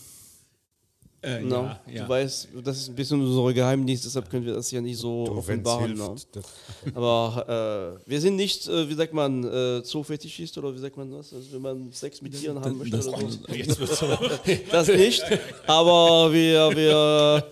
Äh, 1.24 1.42
Na? 1.44 1.80
ja, 1.88 1.94
ja. 1.94 2.04
Du 2.04 2.10
weißt, 2.10 2.48
das 2.64 2.78
ist 2.78 2.90
ein 2.90 2.96
bisschen 2.96 3.22
unser 3.22 3.54
Geheimnis, 3.54 4.02
deshalb 4.02 4.28
können 4.28 4.44
wir 4.44 4.56
das 4.56 4.72
ja 4.72 4.82
nicht 4.82 4.98
so 4.98 5.26
Du, 5.26 5.34
offenbaren. 5.38 5.96
Das, 5.96 6.28
Aber 6.96 8.00
äh, 8.06 8.10
wir 8.10 8.20
sind 8.20 8.38
nicht, 8.38 8.68
äh, 8.68 8.90
wie 8.90 8.96
sagt 8.96 9.14
man, 9.14 9.44
äh, 9.44 9.84
Zoofetischist 9.84 10.58
oder 10.58 10.74
wie 10.74 10.80
sagt 10.80 10.98
man 10.98 11.12
das? 11.12 11.32
Also 11.32 11.54
wenn 11.54 11.62
man 11.62 11.92
Sex 11.92 12.24
mit 12.24 12.34
Tieren 12.40 12.60
haben 12.60 12.76
möchte 12.78 12.98
das- 12.98 13.08
oder 13.08 13.20
so. 13.30 14.08
Das 14.72 14.88
nicht. 14.88 15.24
Aber 15.68 16.34
wir, 16.34 16.72
wir 16.76 17.44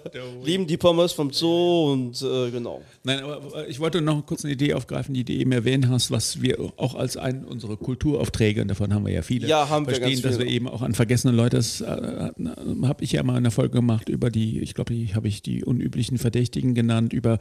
lieben 0.43 0.65
die 0.65 0.77
Pommes 0.77 1.11
vom 1.11 1.31
Zoo 1.31 1.91
und 1.93 2.19
äh, 2.23 2.49
genau. 2.49 2.81
Nein, 3.03 3.19
aber 3.23 3.67
ich 3.67 3.79
wollte 3.79 4.01
noch 4.01 4.25
kurz 4.25 4.43
eine 4.43 4.53
Idee 4.53 4.73
aufgreifen, 4.73 5.13
die 5.13 5.23
du 5.23 5.33
eben 5.33 5.51
erwähnt 5.51 5.88
hast, 5.89 6.09
was 6.11 6.41
wir 6.41 6.57
auch 6.77 6.95
als 6.95 7.17
einen 7.17 7.45
unserer 7.45 7.77
Kulturaufträge, 7.77 8.61
und 8.63 8.67
davon 8.69 8.93
haben 8.93 9.05
wir 9.05 9.13
ja 9.13 9.21
viele, 9.21 9.47
Ja, 9.47 9.69
haben 9.69 9.85
wir 9.85 9.93
verstehen, 9.95 10.13
ganz 10.13 10.21
dass 10.23 10.35
viele. 10.38 10.47
wir 10.47 10.53
eben 10.55 10.67
auch 10.67 10.81
an 10.81 10.93
vergessene 10.95 11.33
Leute, 11.33 11.57
das 11.57 11.81
äh, 11.81 11.85
habe 11.88 13.03
ich 13.03 13.11
ja 13.11 13.21
mal 13.23 13.35
eine 13.35 13.51
Folge 13.60 13.75
gemacht 13.75 14.08
über 14.08 14.30
die, 14.30 14.60
ich 14.60 14.74
glaube, 14.74 14.94
die 14.94 15.16
habe 15.16 15.28
ich 15.28 15.42
die 15.42 15.66
unüblichen 15.66 16.18
Verdächtigen 16.18 16.75
genannt, 16.75 17.12
über 17.12 17.39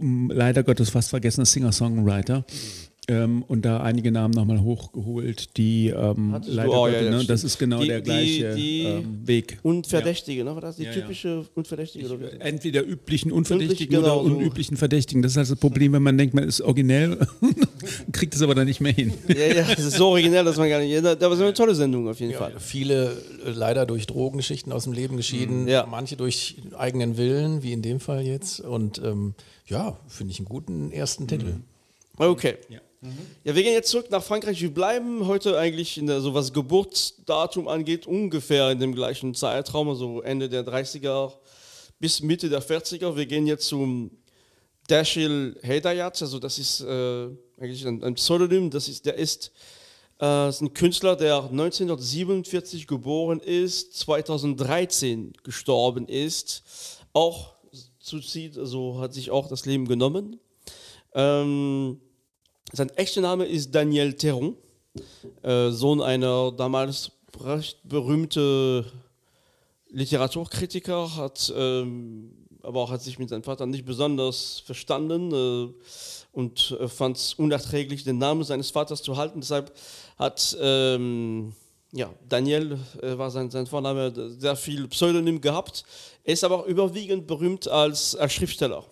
leider 0.00 0.62
Gottes 0.62 0.90
fast 0.90 1.10
vergessene 1.10 1.46
Singer-Songwriter. 1.46 2.44
Ähm, 3.08 3.42
und 3.48 3.64
da 3.64 3.80
einige 3.80 4.12
Namen 4.12 4.32
nochmal 4.32 4.60
hochgeholt, 4.62 5.56
die 5.56 5.88
ähm, 5.88 6.36
du 6.46 6.52
leider 6.52 6.70
auch, 6.70 6.86
ja, 6.86 7.02
ja, 7.02 7.10
ne, 7.10 7.24
das 7.24 7.42
ist 7.42 7.58
genau 7.58 7.80
Die- 7.80 7.88
der 7.88 8.00
die- 8.00 8.04
gleiche 8.04 8.54
die- 8.54 8.82
ähm, 8.84 9.26
Weg. 9.26 9.58
Unverdächtige, 9.64 10.44
ne? 10.44 10.54
War 10.54 10.60
das 10.60 10.76
die 10.76 10.84
Ja, 10.84 10.92
ja. 10.92 11.00
typische 11.00 11.44
Unverdächtige? 11.56 12.06
Oder 12.06 12.20
wie? 12.20 12.40
Entweder 12.40 12.86
üblichen 12.86 13.32
Unverdächtigen 13.32 13.96
Unverdächtig, 13.96 14.14
genau, 14.14 14.20
oder 14.20 14.30
so. 14.30 14.36
unüblichen 14.36 14.76
Verdächtigen. 14.76 15.20
Das 15.20 15.32
ist 15.32 15.38
also 15.38 15.54
das 15.54 15.60
Problem, 15.60 15.92
wenn 15.94 16.02
man 16.04 16.16
denkt, 16.16 16.32
man 16.34 16.44
ist 16.44 16.60
originell, 16.60 17.18
kriegt 18.12 18.36
es 18.36 18.42
aber 18.42 18.54
dann 18.54 18.66
nicht 18.68 18.80
mehr 18.80 18.92
hin. 18.92 19.12
Ja, 19.26 19.34
ja, 19.52 19.64
das 19.64 19.80
ist 19.80 19.96
so 19.96 20.06
originell, 20.10 20.44
dass 20.44 20.56
man 20.56 20.68
gar 20.68 20.78
nicht. 20.78 20.96
Aber 20.96 21.10
es 21.32 21.38
ist 21.38 21.40
eine 21.42 21.54
tolle 21.54 21.74
Sendung 21.74 22.08
auf 22.08 22.20
jeden 22.20 22.34
Fall. 22.34 22.52
Ja, 22.52 22.58
viele 22.60 23.20
äh, 23.44 23.50
leider 23.50 23.84
durch 23.84 24.06
Drogengeschichten 24.06 24.72
aus 24.72 24.84
dem 24.84 24.92
Leben 24.92 25.16
geschieden, 25.16 25.66
Ja. 25.66 25.86
manche 25.90 26.16
durch 26.16 26.54
eigenen 26.78 27.16
Willen, 27.16 27.64
wie 27.64 27.72
in 27.72 27.82
dem 27.82 27.98
Fall 27.98 28.22
jetzt. 28.22 28.60
Und 28.60 29.02
ähm, 29.04 29.34
ja, 29.66 29.98
finde 30.06 30.30
ich 30.30 30.38
einen 30.38 30.46
guten 30.46 30.92
ersten 30.92 31.26
Titel. 31.26 31.54
Okay. 32.16 32.54
Ja. 32.68 32.78
Wir 33.42 33.52
gehen 33.54 33.72
jetzt 33.72 33.90
zurück 33.90 34.10
nach 34.10 34.22
Frankreich. 34.22 34.60
Wir 34.62 34.72
bleiben 34.72 35.26
heute 35.26 35.58
eigentlich, 35.58 35.98
in 35.98 36.06
der, 36.06 36.20
so 36.20 36.34
was 36.34 36.52
Geburtsdatum 36.52 37.66
angeht, 37.66 38.06
ungefähr 38.06 38.70
in 38.70 38.78
dem 38.78 38.94
gleichen 38.94 39.34
Zeitraum, 39.34 39.88
also 39.88 40.22
Ende 40.22 40.48
der 40.48 40.64
30er 40.64 41.32
bis 41.98 42.22
Mitte 42.22 42.48
der 42.48 42.62
40er. 42.62 43.16
Wir 43.16 43.26
gehen 43.26 43.48
jetzt 43.48 43.66
zum 43.66 44.12
Dashil 44.88 45.58
Hedayat, 45.62 46.22
also 46.22 46.38
das 46.38 46.60
ist 46.60 46.80
äh, 46.80 47.28
eigentlich 47.58 47.84
ein, 47.84 48.04
ein 48.04 48.14
Pseudonym, 48.14 48.70
das 48.70 48.88
ist, 48.88 49.04
der 49.04 49.16
ist, 49.16 49.50
äh, 50.20 50.48
ist 50.48 50.60
ein 50.60 50.72
Künstler, 50.72 51.16
der 51.16 51.42
1947 51.42 52.86
geboren 52.86 53.40
ist, 53.40 53.98
2013 53.98 55.32
gestorben 55.42 56.06
ist, 56.06 56.62
auch 57.12 57.54
Suizid, 57.98 58.58
also 58.58 59.00
hat 59.00 59.12
sich 59.12 59.32
auch 59.32 59.48
das 59.48 59.66
Leben 59.66 59.88
genommen. 59.88 60.38
Ähm, 61.14 62.00
sein 62.72 62.90
echter 62.90 63.20
Name 63.20 63.44
ist 63.44 63.74
Daniel 63.74 64.14
Theron, 64.14 64.56
äh, 65.42 65.70
Sohn 65.70 66.00
einer 66.00 66.52
damals 66.52 67.12
recht 67.40 67.78
berühmten 67.84 68.84
Literaturkritiker, 69.90 71.16
hat 71.16 71.52
ähm, 71.54 72.32
aber 72.62 72.80
auch 72.80 72.90
hat 72.90 73.02
sich 73.02 73.18
mit 73.18 73.28
seinem 73.28 73.42
Vater 73.42 73.66
nicht 73.66 73.84
besonders 73.84 74.62
verstanden 74.64 75.32
äh, 75.32 75.74
und 76.32 76.76
äh, 76.80 76.88
fand 76.88 77.16
es 77.16 77.34
unerträglich, 77.34 78.04
den 78.04 78.18
Namen 78.18 78.44
seines 78.44 78.70
Vaters 78.70 79.02
zu 79.02 79.16
halten. 79.16 79.40
Deshalb 79.40 79.72
hat 80.18 80.56
ähm, 80.60 81.52
ja, 81.92 82.10
Daniel 82.28 82.78
äh, 83.02 83.18
war 83.18 83.30
sein, 83.30 83.50
sein 83.50 83.66
Vorname, 83.66 84.12
sehr 84.38 84.56
viel 84.56 84.88
Pseudonym 84.88 85.40
gehabt. 85.40 85.84
Er 86.24 86.32
ist 86.32 86.44
aber 86.44 86.60
auch 86.60 86.66
überwiegend 86.66 87.26
berühmt 87.26 87.68
als, 87.68 88.16
als 88.16 88.32
Schriftsteller 88.32 88.84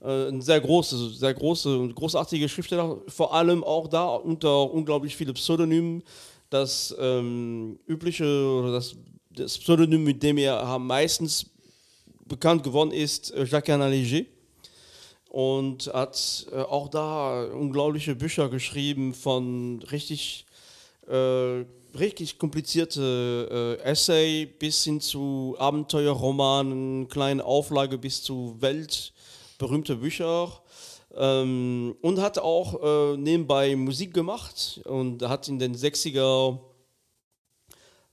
ein 0.00 0.40
sehr 0.40 0.60
große, 0.60 1.10
sehr 1.10 1.34
große 1.34 1.88
großartige 1.94 2.48
Schriftsteller, 2.48 2.98
vor 3.08 3.34
allem 3.34 3.64
auch 3.64 3.88
da 3.88 4.06
unter 4.14 4.70
unglaublich 4.70 5.16
viele 5.16 5.32
Pseudonymen. 5.32 6.02
Das 6.50 6.94
ähm, 6.98 7.78
übliche 7.86 8.24
oder 8.24 8.72
das, 8.72 8.94
das 9.30 9.58
Pseudonym, 9.58 10.04
mit 10.04 10.22
dem 10.22 10.38
er 10.38 10.78
meistens 10.78 11.46
bekannt 12.26 12.62
geworden 12.62 12.92
ist, 12.92 13.32
äh, 13.32 13.44
Jacques 13.44 13.74
Léger. 13.74 14.26
Und 15.28 15.92
hat 15.92 16.46
äh, 16.52 16.56
auch 16.56 16.88
da 16.88 17.44
unglaubliche 17.44 18.14
Bücher 18.14 18.48
geschrieben 18.48 19.12
von 19.12 19.82
richtig, 19.90 20.46
äh, 21.06 21.64
richtig 21.98 22.38
komplizierte 22.38 23.78
äh, 23.82 23.82
Essay 23.82 24.46
bis 24.46 24.84
hin 24.84 25.02
zu 25.02 25.54
Abenteuerromanen, 25.58 27.08
kleine 27.08 27.44
Auflage 27.44 27.98
bis 27.98 28.22
zu 28.22 28.56
Welt 28.60 29.12
berühmte 29.58 29.96
Bücher 29.96 30.62
ähm, 31.14 31.96
und 32.00 32.20
hat 32.20 32.38
auch 32.38 32.82
äh, 32.82 33.16
nebenbei 33.16 33.76
Musik 33.76 34.14
gemacht 34.14 34.80
und 34.84 35.22
hat 35.22 35.48
in 35.48 35.58
den 35.58 35.74
60er 35.74 36.58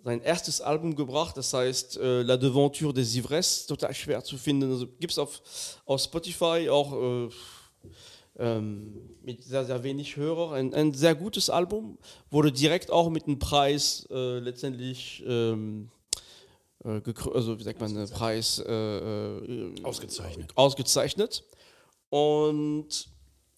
sein 0.03 0.21
erstes 0.21 0.61
Album 0.61 0.95
gebracht, 0.95 1.35
das 1.35 1.51
heißt 1.51 1.97
äh, 1.97 2.21
La 2.21 2.37
Devanture 2.37 2.93
des 2.93 3.15
Ivresses, 3.15 3.65
total 3.65 3.93
schwer 3.95 4.23
zu 4.23 4.37
finden. 4.37 4.71
Also 4.71 4.85
gibt 4.99 5.11
es 5.11 5.17
auf, 5.17 5.41
auf 5.85 5.99
Spotify 5.99 6.69
auch 6.69 6.93
äh, 6.93 7.29
ähm, 8.37 8.93
mit 9.23 9.43
sehr, 9.43 9.65
sehr 9.65 9.81
wenig 9.83 10.15
Hörer. 10.15 10.51
Ein, 10.51 10.73
ein 10.75 10.93
sehr 10.93 11.15
gutes 11.15 11.49
Album, 11.49 11.97
wurde 12.29 12.51
direkt 12.51 12.91
auch 12.91 13.09
mit 13.09 13.25
einem 13.25 13.39
Preis 13.39 14.07
äh, 14.11 14.37
letztendlich 14.39 15.23
ähm, 15.25 15.89
äh, 15.89 15.94
also 16.85 17.57
wie 17.59 17.63
sagt 17.63 17.79
man, 17.79 17.95
einen 17.95 18.09
Preis 18.09 18.59
äh, 18.59 18.71
äh, 18.71 19.83
Ausgezeichnet. 19.83 20.51
ausgezeichnet 20.55 21.43
und 22.09 23.07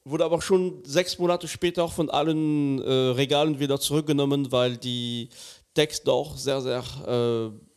wurde 0.06 0.24
aber 0.24 0.42
schon 0.42 0.84
sechs 0.86 1.20
Monate 1.20 1.48
später 1.48 1.84
auch 1.84 1.92
von 1.92 2.10
allen 2.10 2.82
äh, 2.82 2.90
Regalen 2.90 3.60
wieder 3.60 3.80
zurückgenommen, 3.80 4.52
weil 4.52 4.78
die 4.78 5.30
Texte 5.74 6.12
auch 6.12 6.38
sehr, 6.38 6.62
sehr 6.62 6.84
äh, 7.06 7.68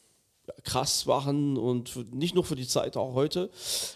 krass 0.63 1.07
waren 1.07 1.57
und 1.57 1.89
für, 1.89 2.01
nicht 2.13 2.35
nur 2.35 2.45
für 2.45 2.57
die 2.57 2.67
Zeit, 2.67 2.97
auch 2.97 3.15
heute. 3.15 3.51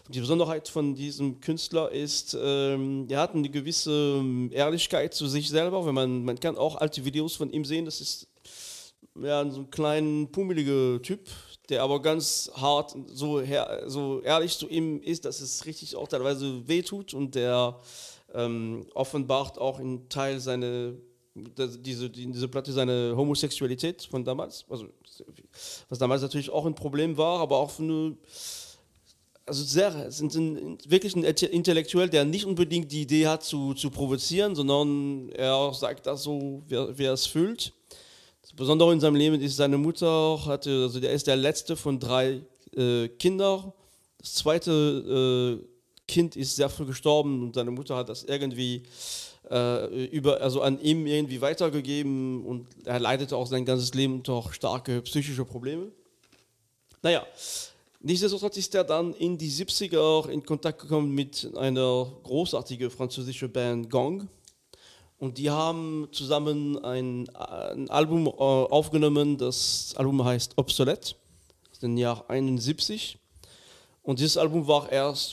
Die 0.08 0.20
Besonderheit 0.20 0.68
von 0.68 0.94
diesem 0.94 1.40
Künstler 1.40 1.90
ist, 1.90 2.36
ähm, 2.40 3.06
er 3.08 3.20
hat 3.20 3.34
eine 3.34 3.48
gewisse 3.48 4.18
ähm, 4.18 4.50
Ehrlichkeit 4.52 5.14
zu 5.14 5.26
sich 5.26 5.48
selber. 5.48 5.86
Wenn 5.86 5.94
man, 5.94 6.24
man 6.24 6.40
kann 6.40 6.56
auch 6.56 6.76
alte 6.76 7.04
Videos 7.04 7.36
von 7.36 7.50
ihm 7.50 7.64
sehen, 7.64 7.84
das 7.84 8.00
ist 8.00 8.28
ja, 9.20 9.48
so 9.50 9.60
ein 9.60 9.70
kleiner, 9.70 10.26
pummeliger 10.26 11.00
Typ, 11.02 11.28
der 11.68 11.82
aber 11.82 12.02
ganz 12.02 12.50
hart, 12.54 12.96
so, 13.06 13.40
her, 13.40 13.84
so 13.86 14.20
ehrlich 14.22 14.56
zu 14.58 14.68
ihm 14.68 15.00
ist, 15.00 15.24
dass 15.24 15.40
es 15.40 15.64
richtig 15.66 15.96
auch 15.96 16.08
teilweise 16.08 16.66
wehtut 16.66 17.14
und 17.14 17.34
der 17.34 17.80
ähm, 18.34 18.86
offenbart 18.94 19.58
auch 19.58 19.78
in 19.78 20.08
Teil 20.08 20.40
seine, 20.40 20.96
diese, 21.34 22.10
die, 22.10 22.30
diese 22.30 22.48
Platte 22.48 22.72
seine 22.72 23.14
Homosexualität 23.16 24.02
von 24.02 24.24
damals, 24.24 24.64
also 24.68 24.86
was 25.88 25.98
damals 25.98 26.22
natürlich 26.22 26.50
auch 26.50 26.66
ein 26.66 26.74
Problem 26.74 27.16
war, 27.16 27.40
aber 27.40 27.58
auch 27.58 27.78
eine, 27.78 28.16
also 29.46 29.62
sehr, 29.62 30.10
sind 30.10 30.34
ein, 30.34 30.78
wirklich 30.86 31.14
ein 31.14 31.24
Intellektuell, 31.24 32.08
der 32.08 32.24
nicht 32.24 32.46
unbedingt 32.46 32.90
die 32.90 33.02
Idee 33.02 33.26
hat 33.26 33.44
zu, 33.44 33.74
zu 33.74 33.90
provozieren, 33.90 34.54
sondern 34.54 35.28
er 35.30 35.72
sagt 35.72 36.06
das 36.06 36.22
so, 36.22 36.62
wer, 36.66 36.96
wer 36.98 37.12
es 37.12 37.26
fühlt. 37.26 37.72
Das 38.54 38.58
Besondere 38.58 38.92
in 38.92 39.00
seinem 39.00 39.16
Leben 39.16 39.40
ist, 39.40 39.56
seine 39.56 39.78
Mutter 39.78 40.38
hatte, 40.46 40.84
also 40.84 41.00
der 41.00 41.10
ist 41.10 41.26
der 41.26 41.34
letzte 41.34 41.74
von 41.74 41.98
drei 41.98 42.40
äh, 42.76 43.08
Kindern. 43.08 43.72
Das 44.18 44.34
zweite 44.34 45.60
äh, 45.60 45.66
Kind 46.06 46.36
ist 46.36 46.54
sehr 46.54 46.68
früh 46.68 46.86
gestorben 46.86 47.42
und 47.42 47.56
seine 47.56 47.72
Mutter 47.72 47.96
hat 47.96 48.08
das 48.08 48.22
irgendwie 48.22 48.84
äh, 49.50 50.06
über, 50.06 50.40
also 50.40 50.62
an 50.62 50.80
ihm 50.80 51.04
irgendwie 51.08 51.40
weitergegeben 51.40 52.44
und 52.46 52.68
er 52.84 53.00
leidete 53.00 53.36
auch 53.36 53.48
sein 53.48 53.64
ganzes 53.64 53.92
Leben 53.92 54.14
unter 54.14 54.44
starke 54.52 55.02
psychische 55.02 55.44
Probleme. 55.44 55.90
Naja, 57.02 57.26
nichtsdestotrotz 58.02 58.56
ist 58.56 58.72
er 58.76 58.84
dann 58.84 59.14
in 59.14 59.36
die 59.36 59.50
70er 59.50 60.28
in 60.28 60.46
Kontakt 60.46 60.80
gekommen 60.80 61.10
mit 61.12 61.50
einer 61.56 62.06
großartigen 62.22 62.88
französischen 62.88 63.50
Band 63.50 63.90
Gong. 63.90 64.28
Und 65.24 65.38
die 65.38 65.48
haben 65.48 66.06
zusammen 66.12 66.76
ein, 66.84 67.30
ein 67.30 67.88
Album 67.88 68.26
äh, 68.26 68.30
aufgenommen, 68.30 69.38
das 69.38 69.94
Album 69.96 70.22
heißt 70.22 70.52
Obsolete, 70.58 71.14
aus 71.72 71.78
dem 71.78 71.96
Jahr 71.96 72.28
71. 72.28 73.16
Und 74.02 74.18
dieses 74.18 74.36
Album 74.36 74.66
war 74.68 74.92
erst 74.92 75.32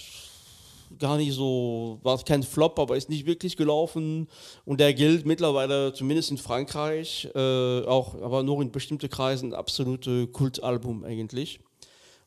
gar 0.97 1.17
nicht 1.17 1.33
so, 1.33 1.99
war 2.03 2.17
kein 2.23 2.41
Flop, 2.41 2.79
aber 2.79 2.95
ist 2.95 3.09
nicht 3.09 3.25
wirklich 3.25 3.57
gelaufen. 3.57 4.29
Und 4.63 4.79
der 4.79 4.93
gilt 4.93 5.25
mittlerweile, 5.25 5.91
zumindest 5.91 6.31
in 6.31 6.37
Frankreich, 6.37 7.27
äh, 7.35 7.83
auch, 7.83 8.15
aber 8.21 8.43
nur 8.43 8.61
in 8.61 8.71
bestimmten 8.71 9.09
Kreisen, 9.09 9.53
absolute 9.53 10.27
Kultalbum 10.27 11.03
eigentlich. 11.03 11.59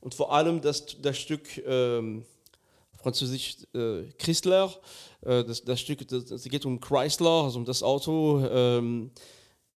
Und 0.02 0.12
vor 0.12 0.35
allem 0.35 0.61
das, 0.61 1.00
das 1.00 1.16
Stück 1.16 1.62
ähm, 1.66 2.26
französisch 3.04 3.58
äh, 3.75 4.04
Chrysler, 4.18 4.73
äh, 5.20 5.44
das, 5.44 5.62
das 5.62 5.78
Stück, 5.78 6.08
das, 6.08 6.25
das 6.25 6.42
geht 6.44 6.64
um 6.64 6.80
Chrysler, 6.80 7.44
also 7.44 7.58
um 7.58 7.66
das 7.66 7.82
Auto. 7.82 8.44
Ähm, 8.49 9.11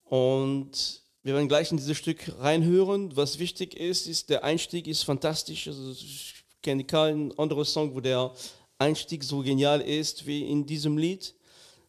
und 0.03 1.01
wir 1.23 1.33
werden 1.33 1.47
gleich 1.47 1.71
in 1.71 1.77
dieses 1.77 1.97
Stück 1.97 2.31
reinhören. 2.39 3.17
Was 3.17 3.39
wichtig 3.39 3.75
ist, 3.75 4.07
ist, 4.07 4.29
der 4.29 4.43
Einstieg 4.43 4.85
ist 4.85 5.03
fantastisch. 5.03 5.67
Also 5.67 5.91
ich 5.91 6.35
kenne 6.61 6.83
keinen 6.83 7.37
anderen 7.39 7.65
Song, 7.65 7.95
wo 7.95 7.99
der 7.99 8.31
Einstieg 8.77 9.23
so 9.23 9.41
genial 9.41 9.81
ist 9.81 10.27
wie 10.27 10.47
in 10.47 10.67
diesem 10.67 10.97
Lied. 10.99 11.33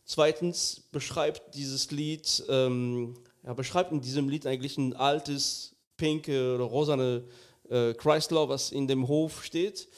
Zweitens 0.05 0.85
beschreibt 0.91 1.55
dieses 1.55 1.91
Lied, 1.91 2.45
ähm, 2.49 3.15
er 3.43 3.55
beschreibt 3.55 3.93
in 3.93 4.01
diesem 4.01 4.31
Lied 4.31 4.47
eigentlich 4.47 4.79
ein 4.79 4.95
altes, 4.95 5.75
pinke 5.99 6.55
oder 6.55 6.65
rosane 6.65 7.25
äh, 7.69 7.93
Chrysler, 7.93 8.49
was 8.49 8.73
in 8.73 8.87
dem 8.87 9.07
Hof 9.07 9.45
steht. 9.45 9.89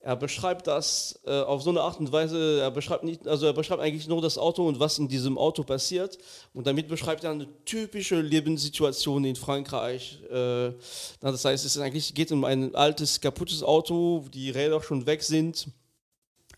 Er 0.00 0.16
beschreibt 0.16 0.66
das 0.66 1.18
äh, 1.26 1.40
auf 1.40 1.62
so 1.62 1.70
eine 1.70 1.80
Art 1.80 1.98
und 1.98 2.12
Weise, 2.12 2.60
er 2.60 2.70
beschreibt 2.70 3.02
nicht, 3.02 3.26
also 3.26 3.46
er 3.46 3.52
beschreibt 3.52 3.82
eigentlich 3.82 4.06
nur 4.06 4.22
das 4.22 4.38
Auto 4.38 4.66
und 4.66 4.78
was 4.78 4.98
in 4.98 5.08
diesem 5.08 5.36
Auto 5.36 5.64
passiert. 5.64 6.18
Und 6.54 6.66
damit 6.66 6.88
beschreibt 6.88 7.24
er 7.24 7.32
eine 7.32 7.48
typische 7.64 8.20
Lebenssituation 8.20 9.24
in 9.24 9.36
Frankreich. 9.36 10.20
Äh, 10.30 10.72
das 11.20 11.44
heißt, 11.44 11.64
es 11.64 11.78
eigentlich 11.78 12.14
geht 12.14 12.30
um 12.30 12.44
ein 12.44 12.74
altes, 12.74 13.20
kaputtes 13.20 13.62
Auto, 13.62 14.24
die 14.32 14.50
Räder 14.50 14.82
schon 14.82 15.06
weg 15.06 15.22
sind 15.22 15.68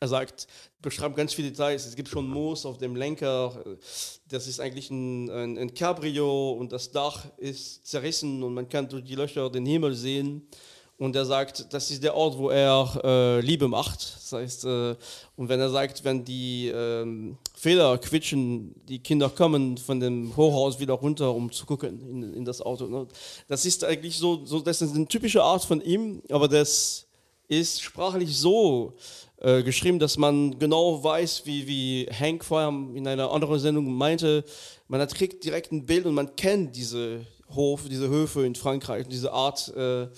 er 0.02 0.08
sagt, 0.08 0.46
beschreibt 0.80 1.14
ganz 1.14 1.34
viele 1.34 1.50
Details. 1.50 1.84
Es 1.84 1.94
gibt 1.94 2.08
schon 2.08 2.26
Moos 2.26 2.64
auf 2.64 2.78
dem 2.78 2.96
Lenker. 2.96 3.62
Das 4.28 4.46
ist 4.46 4.58
eigentlich 4.58 4.90
ein, 4.90 5.28
ein, 5.28 5.58
ein, 5.58 5.74
Cabrio 5.74 6.52
und 6.52 6.72
das 6.72 6.90
Dach 6.90 7.26
ist 7.36 7.86
zerrissen 7.86 8.42
und 8.42 8.54
man 8.54 8.66
kann 8.66 8.88
durch 8.88 9.04
die 9.04 9.14
Löcher 9.14 9.50
den 9.50 9.66
Himmel 9.66 9.94
sehen. 9.94 10.48
Und 11.00 11.16
er 11.16 11.24
sagt, 11.24 11.72
das 11.72 11.90
ist 11.90 12.02
der 12.02 12.14
Ort, 12.14 12.36
wo 12.36 12.50
er 12.50 13.00
äh, 13.02 13.40
Liebe 13.40 13.68
macht. 13.68 14.16
Das 14.16 14.32
heißt, 14.32 14.66
äh, 14.66 14.94
und 15.34 15.48
wenn 15.48 15.58
er 15.58 15.70
sagt, 15.70 16.04
wenn 16.04 16.26
die 16.26 16.68
äh, 16.68 17.34
Fehler 17.56 17.96
quitschen, 17.96 18.74
die 18.86 18.98
Kinder 18.98 19.30
kommen 19.30 19.78
von 19.78 19.98
dem 19.98 20.36
Hochhaus 20.36 20.78
wieder 20.78 20.92
runter, 20.92 21.34
um 21.34 21.50
zu 21.50 21.64
gucken 21.64 21.98
in, 22.06 22.34
in 22.34 22.44
das 22.44 22.60
Auto. 22.60 22.86
Ne? 22.86 23.06
Das 23.48 23.64
ist 23.64 23.82
eigentlich 23.82 24.18
so, 24.18 24.44
so, 24.44 24.60
das 24.60 24.82
ist 24.82 24.94
eine 24.94 25.08
typische 25.08 25.42
Art 25.42 25.64
von 25.64 25.80
ihm, 25.80 26.20
aber 26.28 26.48
das 26.48 27.06
ist 27.48 27.80
sprachlich 27.80 28.36
so 28.36 28.92
äh, 29.38 29.62
geschrieben, 29.62 29.98
dass 29.98 30.18
man 30.18 30.58
genau 30.58 31.02
weiß, 31.02 31.46
wie, 31.46 31.66
wie 31.66 32.08
Hank 32.12 32.44
vorher 32.44 32.68
in 32.68 33.08
einer 33.08 33.30
anderen 33.30 33.58
Sendung 33.58 33.90
meinte, 33.90 34.44
man 34.86 35.08
kriegt 35.08 35.44
direkt 35.44 35.72
ein 35.72 35.86
Bild 35.86 36.04
und 36.04 36.12
man 36.12 36.36
kennt 36.36 36.76
diese 36.76 37.24
Hof, 37.54 37.82
diese 37.88 38.08
Höfe 38.08 38.44
in 38.44 38.54
Frankreich, 38.54 39.06
diese 39.08 39.32
Art. 39.32 39.68
Äh, 39.68 40.08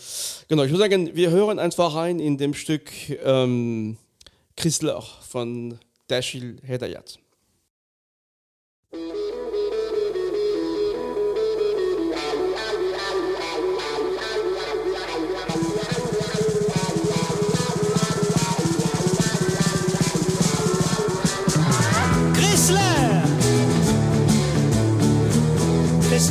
genau, 0.49 0.65
ich 0.65 0.71
würde 0.71 0.79
sagen, 0.79 1.15
wir 1.15 1.31
hören 1.31 1.59
einfach 1.59 1.95
rein 1.95 2.19
in 2.21 2.39
dem 2.39 2.55
Stück 2.55 2.91
ähm, 3.25 3.97
Chrysler 4.57 5.03
von 5.03 5.79
Dashil 6.09 6.59
Hedayat. 6.62 7.19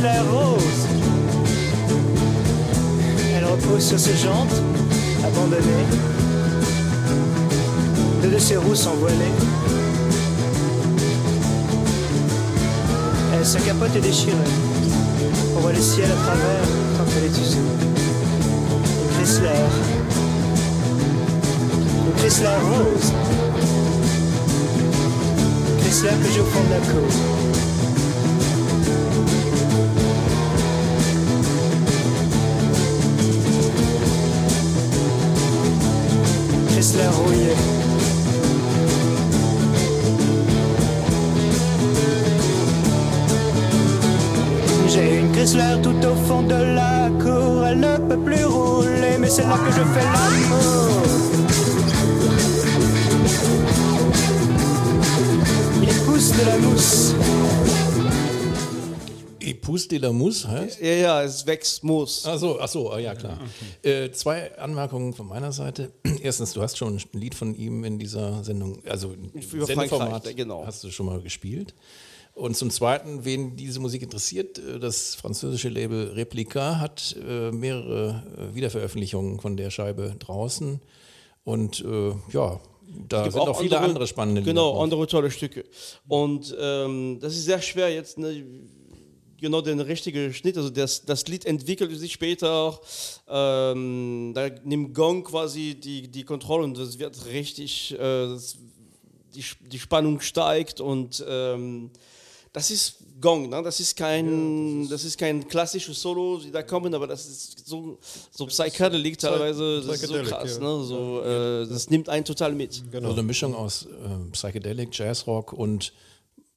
la 0.02 0.21
rose. 0.23 0.41
Elle 0.41 0.61
sur 3.79 3.99
ses 3.99 4.15
jantes, 4.17 4.62
abandonnées. 5.25 5.88
Deux 8.21 8.29
de 8.29 8.38
ses 8.38 8.57
roues 8.57 8.75
sont 8.75 8.93
voilées. 8.95 9.15
Elle, 13.34 13.45
sa 13.45 13.60
capote 13.60 13.95
est 13.95 14.01
déchirée. 14.01 14.36
On 15.55 15.60
voit 15.62 15.73
le 15.73 15.81
ciel 15.81 16.10
à 16.12 16.15
travers 16.15 16.63
tant 16.97 17.05
qu'elle 17.12 17.25
est 17.25 17.41
usée. 17.41 17.57
Le 19.01 19.15
Chrysler. 19.15 19.49
Le 22.05 22.12
Chrysler 22.19 22.47
rose. 22.47 23.13
Le 25.69 25.81
Chrysler 25.81 26.10
que 26.10 26.34
j'ai 26.34 26.41
au 26.41 26.45
fond 26.45 26.63
de 26.63 26.71
la 26.71 26.79
cour. 26.79 27.40
J'ai 44.88 45.19
une 45.19 45.32
Chrysler 45.32 45.77
tout 45.82 45.95
au 46.06 46.15
fond 46.27 46.41
de 46.41 46.54
la 46.54 47.10
cour, 47.23 47.65
elle 47.65 47.80
ne 47.80 47.97
peut 47.97 48.17
plus 48.17 48.43
rouler, 48.43 49.17
mais 49.19 49.30
c'est 49.30 49.43
là 49.43 49.58
que 49.65 49.71
je 49.71 49.84
fais 49.93 50.04
l'amour. 50.04 51.01
Il 55.82 55.93
pousse 56.06 56.32
de 56.32 56.45
la 56.45 56.58
mousse. 56.58 57.15
Epus 59.71 59.88
de 59.88 59.99
la 59.99 60.12
Mousse 60.12 60.49
heißt? 60.49 60.81
Ja, 60.81 60.91
ja, 60.91 61.23
es 61.23 61.45
wächst 61.45 61.81
Moos. 61.81 62.25
Ach 62.25 62.38
so, 62.38 62.60
ach 62.60 62.67
so, 62.67 62.97
ja 62.97 63.15
klar. 63.15 63.39
Okay. 63.81 64.05
Äh, 64.05 64.12
zwei 64.12 64.57
Anmerkungen 64.57 65.13
von 65.13 65.27
meiner 65.27 65.53
Seite. 65.53 65.93
Erstens, 66.21 66.51
du 66.51 66.62
hast 66.62 66.77
schon 66.77 66.97
ein 66.97 67.01
Lied 67.13 67.36
von 67.36 67.55
ihm 67.55 67.86
in 67.86 67.97
dieser 67.97 68.43
Sendung, 68.43 68.84
also 68.86 69.13
im 69.13 69.31
Sendeformat 69.41 70.36
genau. 70.36 70.65
hast 70.65 70.84
du 70.84 70.91
schon 70.91 71.05
mal 71.05 71.21
gespielt. 71.21 71.73
Und 72.34 72.57
zum 72.57 72.69
Zweiten, 72.69 73.23
wen 73.23 73.55
diese 73.55 73.79
Musik 73.79 74.01
interessiert, 74.01 74.60
äh, 74.60 74.77
das 74.77 75.15
französische 75.15 75.69
Label 75.69 76.12
Replica 76.15 76.81
hat 76.81 77.15
äh, 77.25 77.51
mehrere 77.51 78.23
äh, 78.51 78.55
Wiederveröffentlichungen 78.55 79.39
von 79.39 79.55
der 79.55 79.69
Scheibe 79.69 80.17
draußen. 80.19 80.81
Und 81.45 81.79
äh, 81.86 82.12
ja, 82.34 82.60
da 83.07 83.31
sind 83.31 83.39
auch, 83.39 83.62
viele 83.62 83.77
andere, 83.77 83.89
andere 83.89 84.07
spannende 84.07 84.41
Lieder. 84.41 84.51
Genau, 84.51 84.81
andere 84.81 85.07
tolle 85.07 85.31
Stücke. 85.31 85.63
Und 86.10 86.53
ähm, 86.60 87.19
das 87.21 87.38
ist 87.38 87.45
sehr 87.45 87.62
schwer 87.62 87.89
jetzt. 87.93 88.17
Ne, 88.17 88.43
genau 89.41 89.62
den 89.62 89.80
richtigen 89.82 90.34
Schnitt. 90.34 90.58
Also 90.58 90.69
das, 90.69 91.04
das 91.04 91.27
Lied 91.27 91.45
entwickelt 91.45 91.91
sich 91.99 92.13
später. 92.13 92.80
Ähm, 93.27 94.32
da 94.34 94.49
nimmt 94.63 94.95
Gong 94.95 95.23
quasi 95.23 95.75
die, 95.75 96.08
die 96.08 96.23
Kontrolle 96.23 96.63
und 96.63 96.77
das 96.77 96.97
wird 96.99 97.25
richtig, 97.25 97.93
äh, 97.93 97.97
das, 97.97 98.58
die, 99.36 99.43
die 99.67 99.80
Spannung 99.80 100.21
steigt 100.21 100.80
und 100.80 101.23
ähm, 101.27 101.91
das 102.54 102.69
ist 102.69 102.97
Gong, 103.21 103.49
ne? 103.49 103.62
das, 103.63 103.80
ist 103.80 103.95
kein, 103.95 104.25
ja, 104.25 104.82
das, 104.82 104.84
ist 104.84 104.91
das 104.91 105.04
ist 105.06 105.17
kein 105.17 105.47
klassisches 105.47 106.01
Solo, 106.01 106.39
die 106.39 106.51
da 106.51 106.63
kommen, 106.63 106.93
aber 106.93 107.08
das 107.08 107.25
ist 107.25 107.67
so, 107.67 107.97
so 108.32 108.45
psychedelic 108.47 109.17
teilweise, 109.19 109.82
das 109.82 110.01
ist 110.01 110.10
so 110.10 110.21
krass. 110.23 110.58
Ja. 110.60 110.60
Ne? 110.60 110.84
So, 110.84 111.21
äh, 111.21 111.67
das 111.67 111.89
nimmt 111.89 112.10
einen 112.10 112.25
total 112.25 112.54
mit. 112.54 112.84
Genau. 112.91 113.10
So 113.10 113.13
eine 113.13 113.23
Mischung 113.23 113.56
aus 113.56 113.86
äh, 113.86 114.32
Psychedelic, 114.32 114.97
Jazzrock 114.97 115.54
und 115.54 115.93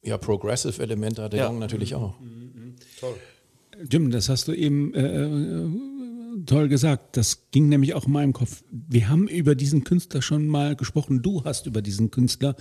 ja, 0.04 0.18
Progressive-Elemente 0.18 1.22
hat 1.22 1.32
der 1.32 1.40
ja. 1.40 1.46
Gong 1.48 1.58
natürlich 1.58 1.92
mhm. 1.92 1.96
auch. 1.96 2.20
Mhm. 2.20 2.74
Toll. 3.00 3.14
Jim, 3.90 4.10
das 4.10 4.28
hast 4.28 4.48
du 4.48 4.52
eben 4.52 4.94
äh, 4.94 5.24
äh, 5.24 5.68
toll 6.46 6.68
gesagt. 6.68 7.16
Das 7.16 7.50
ging 7.50 7.68
nämlich 7.68 7.94
auch 7.94 8.06
in 8.06 8.12
meinem 8.12 8.32
Kopf. 8.32 8.62
Wir 8.70 9.08
haben 9.08 9.26
über 9.28 9.54
diesen 9.54 9.84
Künstler 9.84 10.22
schon 10.22 10.46
mal 10.46 10.76
gesprochen. 10.76 11.22
Du 11.22 11.44
hast 11.44 11.66
über 11.66 11.82
diesen 11.82 12.10
Künstler 12.10 12.54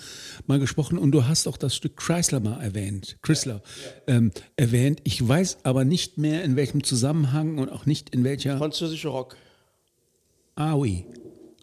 mal 0.48 0.60
gesprochen 0.60 0.98
und 0.98 1.12
du 1.12 1.26
hast 1.26 1.48
auch 1.48 1.58
das 1.58 1.76
Stück 1.76 1.98
Chrysler 1.98 2.40
mal 2.40 2.62
erwähnt. 2.62 3.18
Chrysler 3.22 3.62
ja, 4.08 4.14
ja. 4.14 4.18
Ähm, 4.18 4.32
erwähnt. 4.56 5.02
Ich 5.04 5.28
weiß 5.28 5.60
aber 5.64 5.86
nicht 5.86 6.18
mehr 6.18 6.44
in 6.44 6.56
welchem 6.56 6.84
Zusammenhang 6.84 7.60
und 7.60 7.70
auch 7.70 7.86
nicht 7.86 8.10
in 8.10 8.24
welcher. 8.24 8.58
Französischer 8.58 9.10
Rock. 9.10 9.36
Ah, 10.56 10.76
oui. 10.76 11.06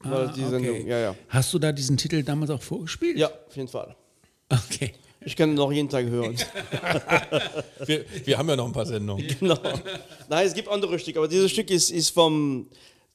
Ah, 0.02 0.32
okay. 0.32 0.84
ja, 0.86 0.98
ja. 0.98 1.16
Hast 1.28 1.52
du 1.52 1.58
da 1.58 1.72
diesen 1.72 1.96
Titel 1.96 2.22
damals 2.22 2.50
auch 2.50 2.62
vorgespielt? 2.62 3.18
Ja, 3.18 3.30
auf 3.46 3.56
jeden 3.56 3.68
Fall. 3.68 3.94
Okay. 4.48 4.94
Ich 5.22 5.36
kann 5.36 5.50
ihn 5.50 5.54
noch 5.54 5.70
jeden 5.70 5.88
Tag 5.88 6.06
hören. 6.06 6.34
wir, 7.84 8.04
wir, 8.24 8.38
haben 8.38 8.48
ja 8.48 8.56
noch 8.56 8.66
ein 8.66 8.72
paar 8.72 8.86
Sendungen. 8.86 9.26
Genau. 9.38 9.58
Nein, 10.28 10.46
es 10.46 10.54
gibt 10.54 10.68
andere 10.68 10.98
Stücke, 10.98 11.18
aber 11.18 11.28
dieses 11.28 11.50
Stück 11.50 11.70
ist, 11.70 11.90
ist 11.90 12.10
vom. 12.10 12.68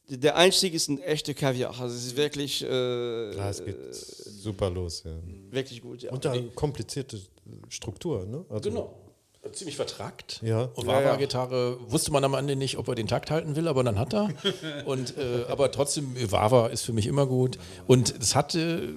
Der 0.07 0.35
Einstieg 0.35 0.75
ist 0.75 0.87
ein 0.87 1.01
echter 1.01 1.33
Kaviar. 1.33 1.71
Also 1.79 1.95
es 1.95 2.05
ist 2.05 2.17
wirklich. 2.17 2.63
Äh, 2.63 3.35
ja, 3.35 3.49
es 3.49 3.65
geht 3.65 3.75
super 3.91 4.69
los, 4.69 5.01
ja. 5.03 5.15
Wirklich 5.49 5.81
gut, 5.81 6.03
ja. 6.03 6.11
Und 6.11 6.23
eine 6.27 6.43
komplizierte 6.49 7.19
Struktur, 7.69 8.23
ne? 8.27 8.45
Also 8.49 8.69
genau. 8.69 8.93
ziemlich 9.51 9.75
vertrackt. 9.75 10.41
Ja. 10.43 10.69
Und 10.75 10.85
Wawa-Gitarre 10.85 11.79
wusste 11.89 12.11
man 12.11 12.23
am 12.23 12.35
Ende 12.35 12.55
nicht, 12.55 12.77
ob 12.77 12.87
er 12.87 12.93
den 12.93 13.07
Takt 13.07 13.31
halten 13.31 13.55
will, 13.55 13.67
aber 13.67 13.83
dann 13.83 13.97
hat 13.97 14.13
er. 14.13 14.29
Und, 14.85 15.17
äh, 15.17 15.45
aber 15.49 15.71
trotzdem, 15.71 16.15
Wawa 16.31 16.67
ist 16.67 16.83
für 16.83 16.93
mich 16.93 17.07
immer 17.07 17.25
gut. 17.25 17.57
Und 17.87 18.13
es 18.19 18.35
hatte 18.35 18.93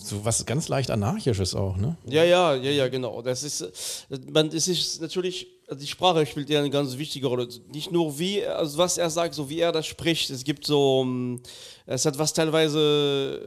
so 0.00 0.24
was 0.24 0.44
ganz 0.44 0.68
leicht 0.68 0.90
Anarchisches 0.90 1.54
auch, 1.54 1.76
ne? 1.76 1.96
Ja, 2.06 2.24
ja, 2.24 2.54
ja, 2.54 2.70
ja, 2.70 2.88
genau. 2.88 3.22
Das 3.22 3.42
ist, 3.42 4.06
man, 4.30 4.48
es 4.48 4.66
ist 4.66 5.00
natürlich, 5.00 5.46
also 5.68 5.80
die 5.80 5.86
Sprache 5.86 6.26
spielt 6.26 6.50
ja 6.50 6.58
eine 6.58 6.70
ganz 6.70 6.98
wichtige 6.98 7.28
Rolle. 7.28 7.48
Nicht 7.72 7.92
nur 7.92 8.18
wie, 8.18 8.44
also 8.44 8.76
was 8.78 8.98
er 8.98 9.08
sagt, 9.08 9.34
so 9.34 9.48
wie 9.48 9.60
er 9.60 9.70
das 9.70 9.86
spricht. 9.86 10.30
Es 10.30 10.42
gibt 10.42 10.66
so, 10.66 11.02
ähm, 11.04 11.40
es 11.86 12.04
hat 12.06 12.18
was 12.18 12.32
teilweise, 12.32 13.40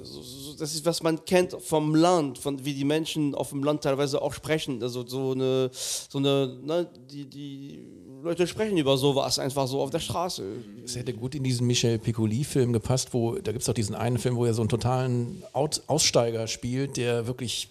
äh, 0.00 0.04
so, 0.04 0.54
das 0.58 0.74
ist 0.74 0.84
was 0.84 1.02
man 1.02 1.24
kennt 1.24 1.56
vom 1.60 1.94
Land, 1.94 2.38
von 2.38 2.62
wie 2.64 2.74
die 2.74 2.84
Menschen 2.84 3.34
auf 3.34 3.48
dem 3.50 3.64
Land 3.64 3.82
teilweise 3.82 4.20
auch 4.20 4.34
sprechen. 4.34 4.82
Also 4.82 5.06
so 5.06 5.32
eine, 5.32 5.70
so 5.72 6.18
eine, 6.18 6.58
ne, 6.62 6.90
die, 7.10 7.24
die 7.24 7.99
Leute 8.22 8.46
sprechen 8.46 8.76
über 8.76 8.96
sowas 8.96 9.38
einfach 9.38 9.66
so 9.66 9.80
auf 9.80 9.90
der 9.90 10.00
Straße. 10.00 10.42
Es 10.84 10.96
hätte 10.96 11.12
gut 11.12 11.34
in 11.34 11.42
diesen 11.42 11.66
Michel 11.66 11.98
Piccoli-Film 11.98 12.72
gepasst, 12.72 13.14
wo, 13.14 13.36
da 13.36 13.52
gibt 13.52 13.62
es 13.62 13.68
auch 13.68 13.74
diesen 13.74 13.94
einen 13.94 14.18
Film, 14.18 14.36
wo 14.36 14.44
er 14.44 14.54
so 14.54 14.62
einen 14.62 14.68
totalen 14.68 15.42
Out 15.52 15.82
Aussteiger 15.86 16.46
spielt, 16.46 16.96
der 16.96 17.26
wirklich 17.26 17.68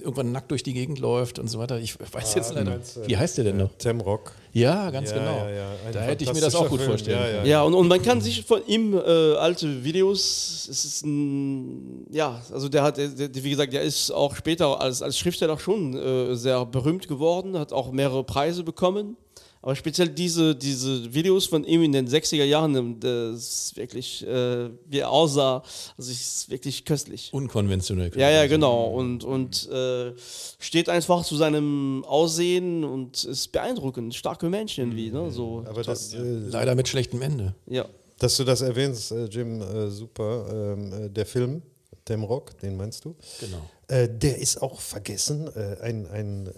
irgendwann 0.00 0.32
nackt 0.32 0.50
durch 0.50 0.62
die 0.62 0.74
Gegend 0.74 0.98
läuft 0.98 1.38
und 1.38 1.48
so 1.48 1.58
weiter. 1.58 1.78
Ich 1.78 1.96
weiß 1.98 2.34
jetzt 2.34 2.54
leider, 2.54 2.70
meinst, 2.70 2.98
äh, 2.98 3.08
wie 3.08 3.16
heißt 3.16 3.38
der 3.38 3.44
denn 3.44 3.56
noch? 3.56 3.70
Tamrock. 3.78 4.32
Ja, 4.52 4.90
ganz 4.90 5.10
Ja, 5.10 5.18
genau. 5.18 5.36
ja, 5.38 5.50
ja. 5.50 5.70
Da 5.92 6.00
hätte 6.00 6.24
ich 6.24 6.32
mir 6.32 6.40
das 6.40 6.54
auch 6.54 6.68
gut 6.68 6.80
vorstellen 6.80 7.18
Film. 7.18 7.32
können. 7.32 7.46
Ja, 7.46 7.50
Ja, 7.50 7.62
und, 7.62 7.74
und 7.74 7.88
man 7.88 8.02
kann 8.02 8.20
sich 8.20 8.44
von 8.44 8.60
ihm 8.66 8.94
äh, 8.94 9.34
alte 9.34 9.84
Videos, 9.84 10.68
es 10.70 10.84
ist 10.84 11.04
ein, 11.04 12.06
ja, 12.10 12.40
also 12.52 12.68
der 12.68 12.82
hat, 12.82 12.96
der, 12.96 13.08
der, 13.08 13.44
wie 13.44 13.50
gesagt, 13.50 13.72
der 13.72 13.82
ist 13.82 14.10
auch 14.10 14.34
später 14.36 14.80
als, 14.80 15.02
als 15.02 15.18
Schriftsteller 15.18 15.58
schon 15.58 15.96
äh, 15.96 16.34
sehr 16.34 16.64
berühmt 16.66 17.08
geworden, 17.08 17.58
hat 17.58 17.72
auch 17.72 17.92
mehrere 17.92 18.24
Preise 18.24 18.62
bekommen. 18.62 19.16
Aber 19.60 19.74
speziell 19.74 20.08
diese, 20.08 20.54
diese 20.54 21.12
Videos 21.12 21.46
von 21.46 21.64
ihm 21.64 21.82
in 21.82 21.92
den 21.92 22.08
60er 22.08 22.44
Jahren, 22.44 23.00
das 23.00 23.38
ist 23.38 23.76
wirklich, 23.76 24.26
äh, 24.26 24.70
wie 24.86 24.98
er 24.98 25.10
aussah, 25.10 25.62
also 25.96 26.10
ist 26.10 26.48
wirklich 26.48 26.84
köstlich. 26.84 27.30
Unkonventionell. 27.32 28.10
Ja, 28.16 28.30
ja, 28.30 28.46
genau. 28.46 28.86
Und, 28.86 29.24
und 29.24 29.68
äh, 29.70 30.12
steht 30.58 30.88
einfach 30.88 31.24
zu 31.24 31.36
seinem 31.36 32.04
Aussehen 32.06 32.84
und 32.84 33.24
ist 33.24 33.48
beeindruckend. 33.52 34.14
Starke 34.14 34.48
Menschen 34.48 34.84
irgendwie, 34.84 35.10
ne? 35.10 35.30
So, 35.30 35.64
Aber 35.68 35.82
das, 35.82 36.14
äh, 36.14 36.18
Leider 36.18 36.74
mit 36.74 36.88
schlechtem 36.88 37.20
Ende. 37.22 37.54
ja. 37.66 37.84
dass 38.18 38.36
du 38.36 38.44
das 38.44 38.60
erwähnst, 38.62 39.12
äh, 39.12 39.26
Jim, 39.26 39.60
äh, 39.60 39.88
super. 39.90 40.46
Ähm, 40.52 40.92
äh, 40.92 41.08
der 41.08 41.26
Film, 41.26 41.62
Tamrock, 42.08 42.58
den 42.60 42.76
meinst 42.76 43.04
du? 43.04 43.14
Genau. 43.40 43.60
Äh, 43.88 44.08
der 44.08 44.38
ist 44.38 44.62
auch 44.62 44.80
vergessen. 44.80 45.48
Äh, 45.54 45.76
ein 45.82 46.06
ein 46.06 46.46
äh, 46.46 46.52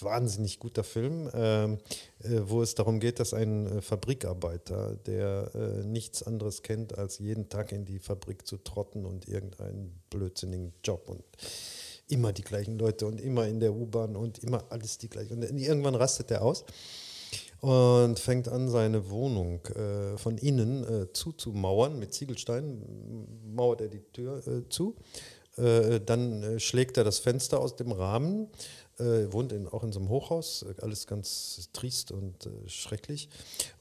wahnsinnig 0.00 0.58
guter 0.60 0.84
Film, 0.84 1.28
ähm, 1.34 1.78
äh, 2.22 2.40
wo 2.44 2.62
es 2.62 2.74
darum 2.74 3.00
geht, 3.00 3.18
dass 3.18 3.34
ein 3.34 3.66
äh, 3.66 3.82
Fabrikarbeiter, 3.82 4.96
der 5.06 5.50
äh, 5.54 5.84
nichts 5.84 6.22
anderes 6.22 6.62
kennt, 6.62 6.96
als 6.96 7.18
jeden 7.18 7.48
Tag 7.48 7.72
in 7.72 7.84
die 7.84 7.98
Fabrik 7.98 8.46
zu 8.46 8.58
trotten 8.58 9.04
und 9.04 9.28
irgendeinen 9.28 10.00
blödsinnigen 10.10 10.72
Job 10.84 11.08
und 11.08 11.24
immer 12.08 12.32
die 12.32 12.42
gleichen 12.42 12.78
Leute 12.78 13.06
und 13.06 13.20
immer 13.20 13.48
in 13.48 13.58
der 13.58 13.74
U-Bahn 13.74 14.14
und 14.14 14.38
immer 14.38 14.64
alles 14.70 14.98
die 14.98 15.08
gleichen. 15.08 15.42
Und 15.42 15.58
irgendwann 15.58 15.96
rastet 15.96 16.30
er 16.30 16.42
aus 16.42 16.64
und 17.60 18.18
fängt 18.18 18.48
an, 18.48 18.68
seine 18.68 19.10
Wohnung 19.10 19.60
äh, 19.66 20.16
von 20.18 20.38
innen 20.38 20.84
äh, 20.84 21.12
zuzumauern 21.12 21.98
mit 21.98 22.12
Ziegelsteinen, 22.12 23.54
mauert 23.54 23.80
er 23.80 23.88
die 23.88 24.02
Tür 24.12 24.46
äh, 24.46 24.68
zu. 24.68 24.96
Äh, 25.56 26.00
dann 26.04 26.42
äh, 26.42 26.60
schlägt 26.60 26.98
er 26.98 27.04
das 27.04 27.18
Fenster 27.18 27.60
aus 27.60 27.76
dem 27.76 27.92
Rahmen, 27.92 28.48
äh, 28.98 29.32
wohnt 29.32 29.52
in, 29.52 29.68
auch 29.68 29.82
in 29.82 29.92
so 29.92 30.00
einem 30.00 30.08
Hochhaus, 30.08 30.62
äh, 30.62 30.74
alles 30.82 31.06
ganz 31.06 31.68
trist 31.72 32.10
und 32.10 32.46
äh, 32.46 32.68
schrecklich. 32.68 33.28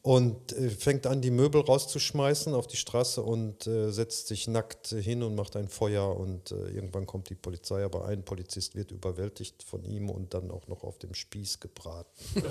Und 0.02 0.54
äh, 0.54 0.70
fängt 0.70 1.08
an, 1.08 1.22
die 1.22 1.32
Möbel 1.32 1.62
rauszuschmeißen 1.62 2.54
auf 2.54 2.68
die 2.68 2.78
Straße 2.78 3.22
und 3.22 3.68
äh, 3.68 3.92
setzt 3.92 4.28
sich 4.28 4.48
nackt 4.48 4.88
hin 4.88 5.24
und 5.24 5.36
macht 5.36 5.56
ein 5.56 5.68
Feuer. 5.68 6.18
Und 6.18 6.52
äh, 6.52 6.70
irgendwann 6.70 7.06
kommt 7.06 7.30
die 7.30 7.36
Polizei, 7.36 7.84
aber 7.84 8.06
ein 8.06 8.24
Polizist 8.24 8.76
wird 8.76 8.92
überwältigt 8.92 9.64
von 9.64 9.84
ihm 9.84 10.10
und 10.10 10.34
dann 10.34 10.52
auch 10.52 10.68
noch 10.68 10.84
auf 10.84 10.98
dem 11.00 11.14
Spieß 11.14 11.60
gebraten. 11.60 12.10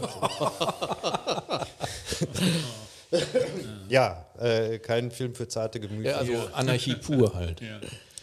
ja, 3.89 4.27
äh, 4.39 4.79
kein 4.79 5.11
Film 5.11 5.35
für 5.35 5.49
zarte 5.49 5.81
Gemüter. 5.81 6.11
Ja, 6.11 6.17
also 6.19 6.35
Anarchie 6.53 6.97
pur 6.97 7.35
halt. 7.35 7.61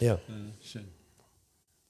ja. 0.00 0.18
Schön. 0.60 1.01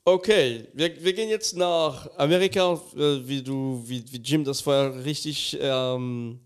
Okay, 0.05 0.67
wir, 0.73 1.01
wir 1.01 1.13
gehen 1.13 1.29
jetzt 1.29 1.57
nach 1.57 2.11
Amerika, 2.17 2.73
äh, 2.97 3.21
wie 3.25 3.41
du, 3.41 3.85
wie, 3.87 4.03
wie 4.11 4.17
Jim 4.17 4.43
das 4.43 4.61
vorher 4.61 5.05
richtig 5.05 5.57
ähm, 5.61 6.41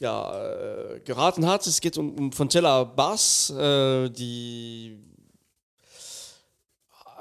ja, 0.00 0.42
äh, 0.42 1.00
geraten 1.00 1.44
hat. 1.44 1.66
Es 1.66 1.82
geht 1.82 1.98
um, 1.98 2.14
um 2.18 2.32
Fontella 2.32 2.84
Bass, 2.84 3.50
äh, 3.50 4.08
die 4.08 4.96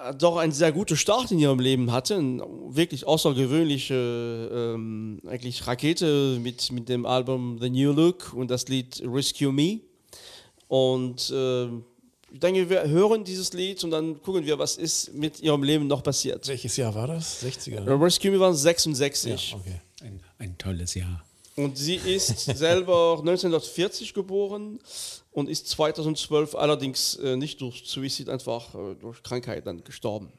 äh, 0.02 0.16
doch 0.16 0.38
einen 0.38 0.54
sehr 0.54 0.72
guten 0.72 0.96
Start 0.96 1.32
in 1.32 1.40
ihrem 1.40 1.60
Leben 1.60 1.92
hatte, 1.92 2.16
eine 2.16 2.48
wirklich 2.70 3.06
außergewöhnliche 3.06 4.74
ähm, 4.74 5.22
eigentlich 5.28 5.68
Rakete 5.68 6.40
mit, 6.42 6.72
mit 6.72 6.88
dem 6.88 7.06
Album 7.06 7.58
The 7.60 7.70
New 7.70 7.92
Look 7.92 8.32
und 8.34 8.50
das 8.50 8.70
Lied 8.70 9.04
Rescue 9.06 9.52
Me. 9.52 9.82
Und 10.70 11.30
ähm, 11.36 11.84
ich 12.32 12.40
denke, 12.40 12.70
wir 12.70 12.88
hören 12.88 13.24
dieses 13.24 13.54
Lied 13.54 13.84
und 13.84 13.92
dann 13.92 14.22
gucken 14.22 14.46
wir, 14.46 14.58
was 14.58 14.78
ist 14.78 15.14
mit 15.14 15.40
ihrem 15.42 15.64
Leben 15.64 15.88
noch 15.88 16.02
passiert. 16.02 16.48
Welches 16.48 16.78
Jahr 16.78 16.96
war 16.96 17.08
das? 17.08 17.44
60er? 17.44 17.86
Äh, 17.86 17.92
Rescue 17.92 18.32
Me 18.32 18.40
waren 18.40 18.56
66 18.56 19.52
Ja, 19.52 19.58
okay. 19.58 19.82
Ein, 20.02 20.20
ein 20.40 20.58
tolles 20.58 20.94
Jahr. 20.96 21.24
und 21.56 21.78
sie 21.78 21.96
ist 21.96 22.40
selber 22.58 23.18
1940 23.20 24.14
geboren 24.14 24.80
und 25.32 25.50
ist 25.50 25.68
2012 25.70 26.56
allerdings 26.56 27.16
äh, 27.18 27.36
nicht 27.36 27.60
durch 27.62 27.84
Suizid, 27.86 28.30
einfach 28.30 28.74
äh, 28.76 28.96
durch 28.96 29.22
Krankheit 29.24 29.68
dann 29.68 29.84
gestorben. 29.84 30.32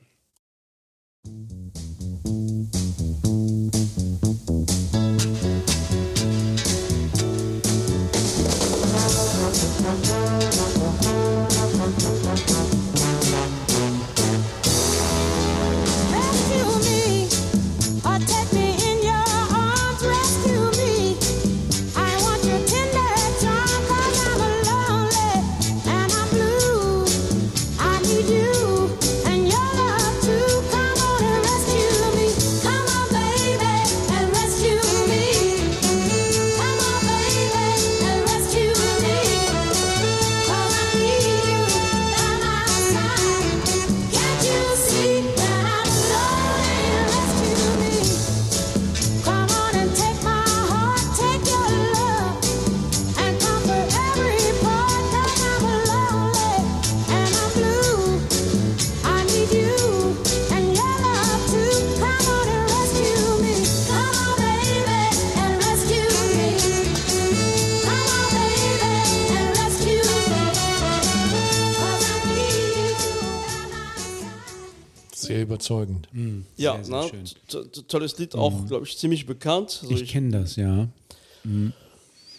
Ja, 76.62 76.82
sehr, 76.82 77.02
sehr 77.02 77.12
na, 77.52 77.82
tolles 77.88 78.18
Lied, 78.18 78.34
auch, 78.34 78.66
glaube 78.66 78.86
ich, 78.86 78.96
ziemlich 78.96 79.26
bekannt. 79.26 79.80
Also 79.82 79.94
Ich 79.94 80.08
kenne 80.10 80.30
das, 80.30 80.56
ja. 80.56 80.88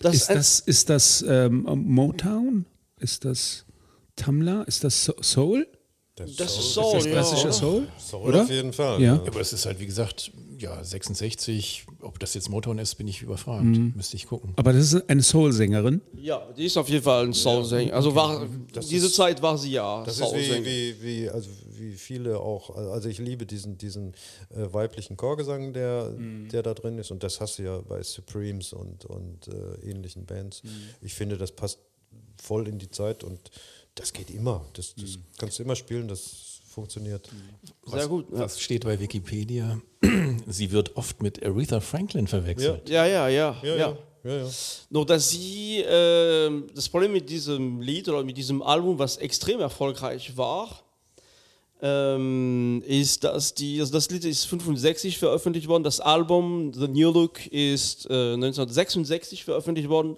das 0.02 0.16
Ist 0.16 0.30
das, 0.30 0.60
ist 0.60 0.90
das 0.90 1.26
ähm, 1.28 1.64
Motown? 1.86 2.66
Ist 3.00 3.26
das 3.26 3.66
Tumblr? 4.16 4.64
Ist 4.68 4.84
das 4.84 5.06
So- 5.06 5.16
Soul? 5.22 5.68
das 6.16 6.30
ist 6.30 6.40
Ist 6.42 6.74
Soul, 6.74 6.94
das 6.94 7.06
ja. 7.06 7.12
klassischer 7.12 7.46
oder? 7.46 7.54
Soul? 7.54 7.88
Soul 7.98 8.30
Oder? 8.30 8.42
auf 8.44 8.50
jeden 8.50 8.72
Fall. 8.74 9.02
Ja. 9.02 9.14
Aber 9.26 9.40
es 9.42 9.52
ist 9.52 9.66
halt, 9.66 9.80
wie 9.80 9.88
gesagt, 9.88 10.32
ja, 10.60 10.82
66. 10.84 11.86
Ob 12.02 12.20
das 12.20 12.36
jetzt 12.36 12.50
Motown 12.50 12.78
ist, 12.78 12.96
bin 12.96 13.08
ich 13.08 13.22
überfragt. 13.24 13.66
Mhm. 13.66 13.94
Müsste 13.96 14.16
ich 14.16 14.28
gucken. 14.28 14.54
Aber 14.56 14.72
das 14.74 14.94
ist 14.94 15.10
eine 15.10 15.24
Soul-Sängerin. 15.24 16.02
Ja, 16.22 16.48
die 16.56 16.66
ist 16.66 16.78
auf 16.78 16.88
jeden 16.88 17.04
Fall 17.04 17.26
ein 17.26 17.34
Soul-Sänger. 17.34 17.94
Also 17.94 18.14
war, 18.14 18.46
diese 18.90 19.12
Zeit 19.12 19.42
war 19.42 19.58
sie 19.58 19.72
ja 19.72 20.04
Das 20.04 20.20
ist 20.20 20.34
wie, 20.34 20.64
wie, 20.66 20.96
wie, 21.02 21.30
also 21.30 21.50
wie 21.80 21.94
viele 21.94 22.40
auch, 22.40 22.76
also 22.76 23.10
ich 23.10 23.18
liebe 23.20 23.46
diesen, 23.46 23.78
diesen 23.78 24.14
äh, 24.50 24.72
weiblichen 24.74 25.18
Chorgesang, 25.18 25.74
der, 25.74 26.10
Mhm. 26.18 26.50
der 26.50 26.64
da 26.64 26.74
drin 26.74 26.98
ist. 26.98 27.12
Und 27.12 27.24
das 27.24 27.40
hast 27.42 27.60
du 27.60 27.64
ja 27.64 27.78
bei 27.80 28.02
Supremes 28.04 28.74
und, 28.74 29.06
und 29.06 29.48
äh, 29.48 29.90
ähnlichen 29.90 30.26
Bands. 30.26 30.64
Mhm. 30.64 30.70
Ich 31.02 31.14
finde, 31.14 31.38
das 31.38 31.52
passt 31.52 31.80
voll 32.42 32.68
in 32.68 32.80
die 32.80 32.90
Zeit 32.90 33.24
und 33.24 33.40
das 33.96 34.12
geht 34.14 34.30
immer. 34.32 34.66
Das, 34.74 34.94
das 34.96 35.18
Mhm. 35.18 35.24
kannst 35.38 35.60
du 35.60 35.64
immer 35.64 35.76
spielen, 35.76 36.08
das 36.08 36.60
funktioniert. 36.68 37.30
Sehr 37.86 38.08
gut. 38.08 38.26
Ja, 38.32 38.40
Was 38.40 38.60
steht 38.60 38.84
bei 38.84 39.00
Wikipedia? 39.00 39.80
Sie 40.48 40.72
wird 40.72 40.96
oft 40.98 41.22
mit 41.22 41.44
Aretha 41.46 41.80
Franklin 41.80 42.28
verwechselt. 42.28 42.90
ja, 42.90 43.06
ja. 43.06 43.28
ja, 43.28 43.56
Ja, 43.64 43.76
ja. 43.76 43.98
ja, 44.24 44.38
ja. 44.38 44.50
Nur 44.90 45.06
dass 45.06 45.30
sie, 45.30 45.84
ähm, 45.86 46.68
das 46.74 46.90
Problem 46.90 47.12
mit 47.12 47.30
diesem 47.30 47.82
Lied 47.82 48.08
oder 48.10 48.24
mit 48.24 48.38
diesem 48.38 48.62
Album, 48.64 48.98
was 48.98 49.18
extrem 49.18 49.60
erfolgreich 49.60 50.36
war, 50.38 50.82
ähm, 51.84 52.82
ist, 52.88 53.26
dass 53.26 53.54
die, 53.54 53.82
also 53.82 53.91
das 53.91 54.10
Lied 54.10 54.24
ist 54.24 54.46
65 54.46 55.17
veröffentlicht 55.17 55.67
worden, 55.67 55.84
das 55.84 56.00
Album 56.00 56.72
The 56.74 56.88
New 56.88 57.12
Look 57.12 57.46
ist 57.48 58.06
äh, 58.06 58.34
1966 58.34 59.43
veröffentlicht 59.43 59.89
worden 59.89 60.15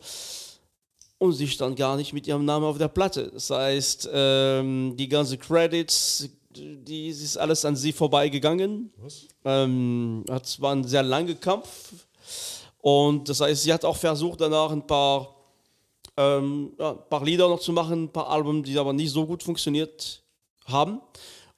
und 1.18 1.34
sie 1.34 1.48
stand 1.48 1.76
gar 1.76 1.98
nicht 1.98 2.14
mit 2.14 2.28
ihrem 2.28 2.46
Namen 2.46 2.66
auf 2.66 2.78
der 2.78 2.88
Platte. 2.88 3.32
Das 3.34 3.50
heißt, 3.50 4.10
ähm, 4.14 4.94
die 4.96 5.10
ganzen 5.10 5.40
Credits, 5.40 6.30
die 6.56 7.08
ist 7.08 7.36
alles 7.36 7.66
an 7.66 7.76
sie 7.76 7.94
vorbeigegangen. 7.94 8.94
Ähm, 9.44 10.24
es 10.30 10.62
war 10.62 10.76
ein 10.76 10.84
sehr 10.84 11.04
langer 11.04 11.34
Kampf. 11.34 11.94
Und 12.78 13.28
das 13.28 13.42
heißt, 13.42 13.64
sie 13.64 13.74
hat 13.74 13.84
auch 13.84 13.98
versucht, 13.98 14.40
danach 14.40 14.70
ein 14.70 14.86
paar, 14.86 15.36
ähm, 16.16 16.74
ja, 16.78 16.92
ein 16.92 17.10
paar 17.10 17.24
Lieder 17.24 17.50
noch 17.50 17.60
zu 17.60 17.72
machen, 17.72 18.04
ein 18.04 18.12
paar 18.12 18.30
Alben, 18.30 18.62
die 18.62 18.78
aber 18.78 18.94
nicht 18.94 19.10
so 19.10 19.26
gut 19.26 19.42
funktioniert 19.42 20.22
haben. 20.66 21.02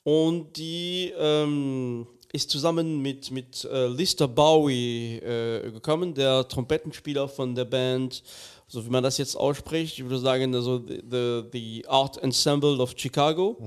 Und 0.08 0.56
die 0.56 1.12
ähm, 1.20 2.08
ist 2.32 2.50
zusammen 2.50 3.02
mit, 3.02 3.30
mit 3.30 3.65
äh, 3.65 3.88
Lister 3.88 4.30
Bowie 4.30 5.17
äh, 5.17 5.70
gekommen, 5.70 6.13
der 6.13 6.48
Trompetenspieler 6.48 7.28
von 7.28 7.54
der 7.54 7.65
Band, 7.65 8.24
so 8.70 8.86
wie 8.86 8.89
man 8.89 9.04
das 9.04 9.17
jetzt 9.17 9.36
ausspricht, 9.36 10.00
ich 10.00 10.06
würde 10.06 10.20
sagen, 10.20 10.56
also 10.56 10.78
the, 10.80 11.04
the, 11.12 11.43
the 11.52 11.86
Art 11.89 12.24
Ensemble 12.24 12.80
of 12.80 12.93
Chicago. 12.96 13.58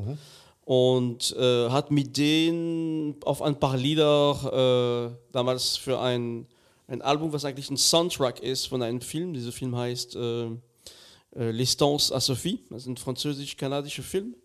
Und 0.64 1.36
äh, 1.38 1.68
hat 1.68 1.90
mit 1.90 2.16
denen 2.16 3.16
auf 3.22 3.42
ein 3.42 3.60
paar 3.60 3.76
Lieder 3.76 5.10
äh, 5.12 5.32
damals 5.32 5.76
für 5.76 6.00
ein, 6.00 6.46
ein 6.88 7.02
Album, 7.02 7.34
was 7.34 7.44
eigentlich 7.44 7.68
ein 7.68 7.76
Soundtrack 7.76 8.40
ist 8.42 8.64
von 8.64 8.80
einem 8.80 9.02
Film. 9.02 9.34
Dieser 9.34 9.52
Film 9.52 9.76
heißt 9.76 10.16
äh, 10.16 10.44
äh, 10.44 11.50
L'Estance 11.50 12.10
à 12.10 12.18
Sophie, 12.18 12.60
das 12.70 12.84
ist 12.84 12.88
ein 12.88 12.96
französisch-kanadischer 12.96 14.02
Film. 14.02 14.36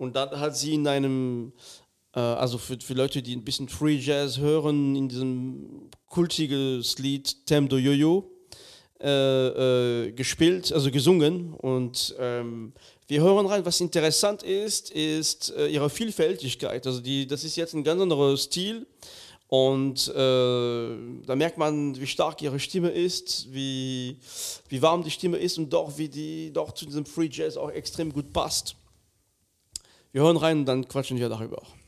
Und 0.00 0.16
dann 0.16 0.30
hat 0.40 0.56
sie 0.56 0.72
in 0.74 0.88
einem, 0.88 1.52
äh, 2.14 2.20
also 2.20 2.56
für, 2.56 2.78
für 2.80 2.94
Leute, 2.94 3.20
die 3.20 3.36
ein 3.36 3.44
bisschen 3.44 3.68
Free 3.68 3.96
Jazz 3.96 4.38
hören, 4.38 4.96
in 4.96 5.10
diesem 5.10 5.90
kultiges 6.06 6.98
Lied 6.98 7.50
de 7.50 7.78
Yo-Yo 7.78 8.24
äh, 8.98 10.06
äh, 10.06 10.12
gespielt, 10.12 10.72
also 10.72 10.90
gesungen. 10.90 11.52
Und 11.52 12.14
ähm, 12.18 12.72
wir 13.08 13.20
hören 13.20 13.44
rein, 13.44 13.66
was 13.66 13.78
interessant 13.82 14.42
ist, 14.42 14.90
ist 14.90 15.52
äh, 15.54 15.66
ihre 15.66 15.90
Vielfältigkeit. 15.90 16.86
Also 16.86 17.02
die, 17.02 17.26
das 17.26 17.44
ist 17.44 17.56
jetzt 17.56 17.74
ein 17.74 17.84
ganz 17.84 18.00
anderer 18.00 18.34
Stil. 18.38 18.86
Und 19.48 20.08
äh, 20.08 20.96
da 21.26 21.36
merkt 21.36 21.58
man, 21.58 22.00
wie 22.00 22.06
stark 22.06 22.40
ihre 22.40 22.58
Stimme 22.58 22.88
ist, 22.88 23.52
wie, 23.52 24.16
wie 24.70 24.80
warm 24.80 25.04
die 25.04 25.10
Stimme 25.10 25.36
ist 25.36 25.58
und 25.58 25.70
doch, 25.70 25.98
wie 25.98 26.08
die 26.08 26.50
doch 26.54 26.72
zu 26.72 26.86
diesem 26.86 27.04
Free 27.04 27.28
Jazz 27.30 27.58
auch 27.58 27.70
extrem 27.70 28.10
gut 28.10 28.32
passt. 28.32 28.76
Wir 30.12 30.22
hören 30.22 30.36
rein 30.36 30.58
und 30.60 30.66
dann 30.66 30.88
quatschen 30.88 31.18
wir 31.18 31.28
darüber. 31.28 31.62
Your 31.62 31.79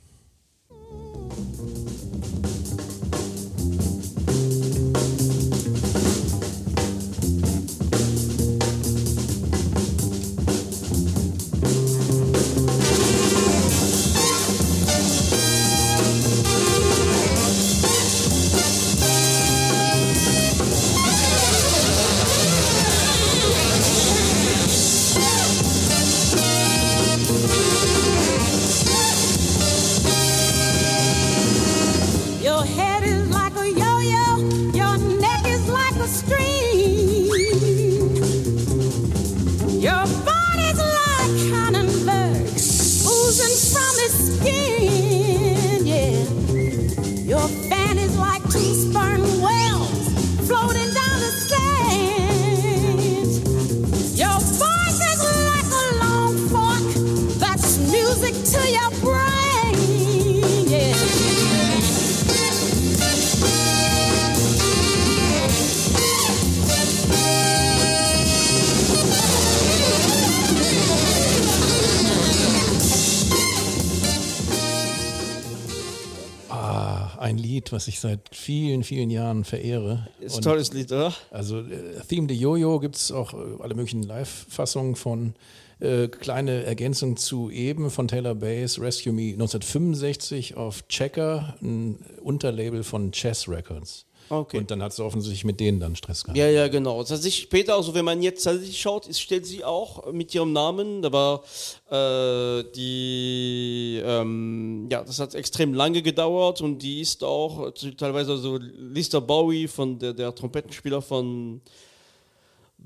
ein 77.33 77.39
Lied, 77.39 77.73
was 77.73 77.89
ich 77.89 78.01
seit 78.01 78.21
vielen, 78.33 78.85
vielen 78.85 79.11
Jahren 79.11 79.45
verehre. 79.45 80.09
Ist 80.21 80.37
ein 80.37 80.43
tolles 80.43 80.73
Lied, 80.73 80.93
oder? 80.93 81.15
Also 81.31 81.61
äh, 81.61 82.01
Theme 82.09 82.27
de 82.27 82.37
Jojo 82.37 82.79
gibt 82.79 82.97
es 82.97 83.11
auch 83.11 83.35
äh, 83.35 83.37
alle 83.61 83.75
möglichen 83.75 84.03
Live-Fassungen 84.03 84.97
von. 84.97 85.35
Äh, 85.81 86.07
kleine 86.07 86.63
Ergänzung 86.63 87.17
zu 87.17 87.51
eben 87.51 87.91
von 87.91 88.07
Taylor 88.07 88.37
Bass, 88.37 88.81
Rescue 88.81 89.13
Me 89.13 89.33
1965 89.33 90.57
auf 90.57 90.87
Checker, 90.87 91.57
ein 91.61 91.99
Unterlabel 92.23 92.85
von 92.85 93.11
Chess 93.11 93.49
Records. 93.49 94.07
Okay. 94.33 94.57
Und 94.57 94.71
dann 94.71 94.83
hat 94.83 94.95
sie 94.95 95.05
offensichtlich 95.05 95.45
mit 95.45 95.61
denen 95.61 95.79
dann 95.79 95.95
Stress 95.95 96.25
gehabt. 96.25 96.39
Ja, 96.39 96.49
ja, 96.49 96.69
genau. 96.69 97.05
Tatsächlich 97.05 97.43
später, 97.43 97.77
also 97.77 97.93
wenn 97.93 98.07
man 98.07 98.23
jetzt 98.23 98.43
tatsächlich 98.45 98.81
schaut, 98.81 99.07
ist, 99.07 99.21
steht 99.21 99.45
sie 99.45 99.63
auch 99.63 100.11
mit 100.11 100.35
ihrem 100.35 100.55
Namen, 100.55 101.05
aber 101.05 101.43
äh, 101.91 102.65
die, 102.75 104.01
ähm, 104.03 104.89
ja, 104.91 105.05
das 105.05 105.19
hat 105.19 105.35
extrem 105.35 105.75
lange 105.75 106.01
gedauert 106.01 106.63
und 106.63 106.79
die 106.79 107.03
ist 107.03 107.23
auch 107.23 107.67
äh, 107.67 107.91
teilweise 107.91 108.39
so 108.39 108.57
Lister 108.57 109.21
Bowie 109.21 109.69
von 109.69 109.99
der, 109.99 110.15
der 110.15 110.35
Trompetenspieler 110.35 111.03
von 111.03 111.61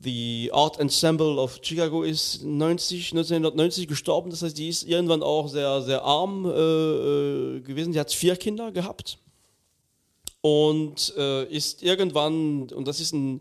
The 0.03 0.51
Art 0.53 0.81
Ensemble 0.81 1.39
of 1.39 1.61
Chicago 1.63 2.03
ist 2.03 2.43
90, 2.43 3.13
1990 3.13 3.87
gestorben. 3.87 4.31
Das 4.31 4.43
heißt, 4.43 4.59
die 4.59 4.69
ist 4.69 4.83
irgendwann 4.83 5.23
auch 5.23 5.47
sehr, 5.47 5.81
sehr 5.83 6.03
arm 6.03 6.45
äh, 6.45 6.51
äh, 6.51 7.61
gewesen. 7.61 7.93
Die 7.93 8.01
hat 8.01 8.13
vier 8.13 8.35
Kinder 8.35 8.73
gehabt 8.73 9.19
und 10.47 11.13
äh, 11.17 11.45
ist 11.47 11.83
irgendwann, 11.83 12.71
und 12.71 12.87
das 12.87 13.01
ist 13.01 13.13
ein, 13.13 13.41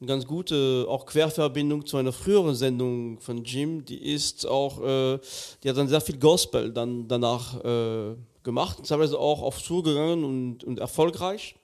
eine 0.00 0.08
ganz 0.08 0.26
gute 0.26 0.86
auch 0.88 1.04
Querverbindung 1.04 1.84
zu 1.84 1.98
einer 1.98 2.12
früheren 2.12 2.54
Sendung 2.54 3.20
von 3.20 3.44
Jim, 3.44 3.84
die 3.84 3.98
ist 4.14 4.46
auch, 4.46 4.80
äh, 4.80 5.18
die 5.62 5.68
hat 5.68 5.76
dann 5.76 5.88
sehr 5.88 6.00
viel 6.00 6.16
Gospel 6.18 6.72
dann 6.72 7.08
danach 7.08 7.62
äh, 7.62 8.14
gemacht, 8.42 8.78
teilweise 8.88 9.18
auch 9.18 9.42
auf 9.42 9.60
Tour 9.60 9.82
gegangen 9.82 10.24
und, 10.24 10.64
und 10.64 10.78
erfolgreich. 10.78 11.56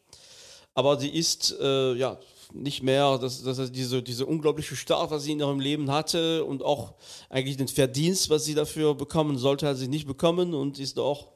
Aber 0.75 1.01
sie 1.01 1.09
ist 1.09 1.57
äh, 1.59 1.95
ja 1.95 2.19
nicht 2.53 2.83
mehr, 2.83 3.17
dass 3.17 3.43
das 3.43 3.59
heißt, 3.59 3.75
diese, 3.75 4.03
diese 4.03 4.27
unglaubliche 4.27 4.77
Start, 4.77 5.11
was 5.11 5.23
sie 5.23 5.33
in 5.33 5.41
ihrem 5.41 5.61
Leben 5.61 5.91
hatte 5.91 6.45
und 6.45 6.63
auch 6.63 6.93
eigentlich 7.31 7.57
den 7.57 7.69
Verdienst, 7.69 8.29
was 8.29 8.45
sie 8.45 8.55
dafür 8.55 8.95
bekommen 8.95 9.39
sollte, 9.39 9.67
hat 9.67 9.79
sie 9.79 9.89
nicht 9.89 10.07
bekommen 10.07 10.53
und 10.53 10.79
ist 10.79 10.99
auch 10.99 11.29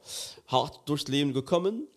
hart 0.45 0.87
durchs 0.87 1.07
Leben 1.07 1.33
gekommen. 1.33 1.87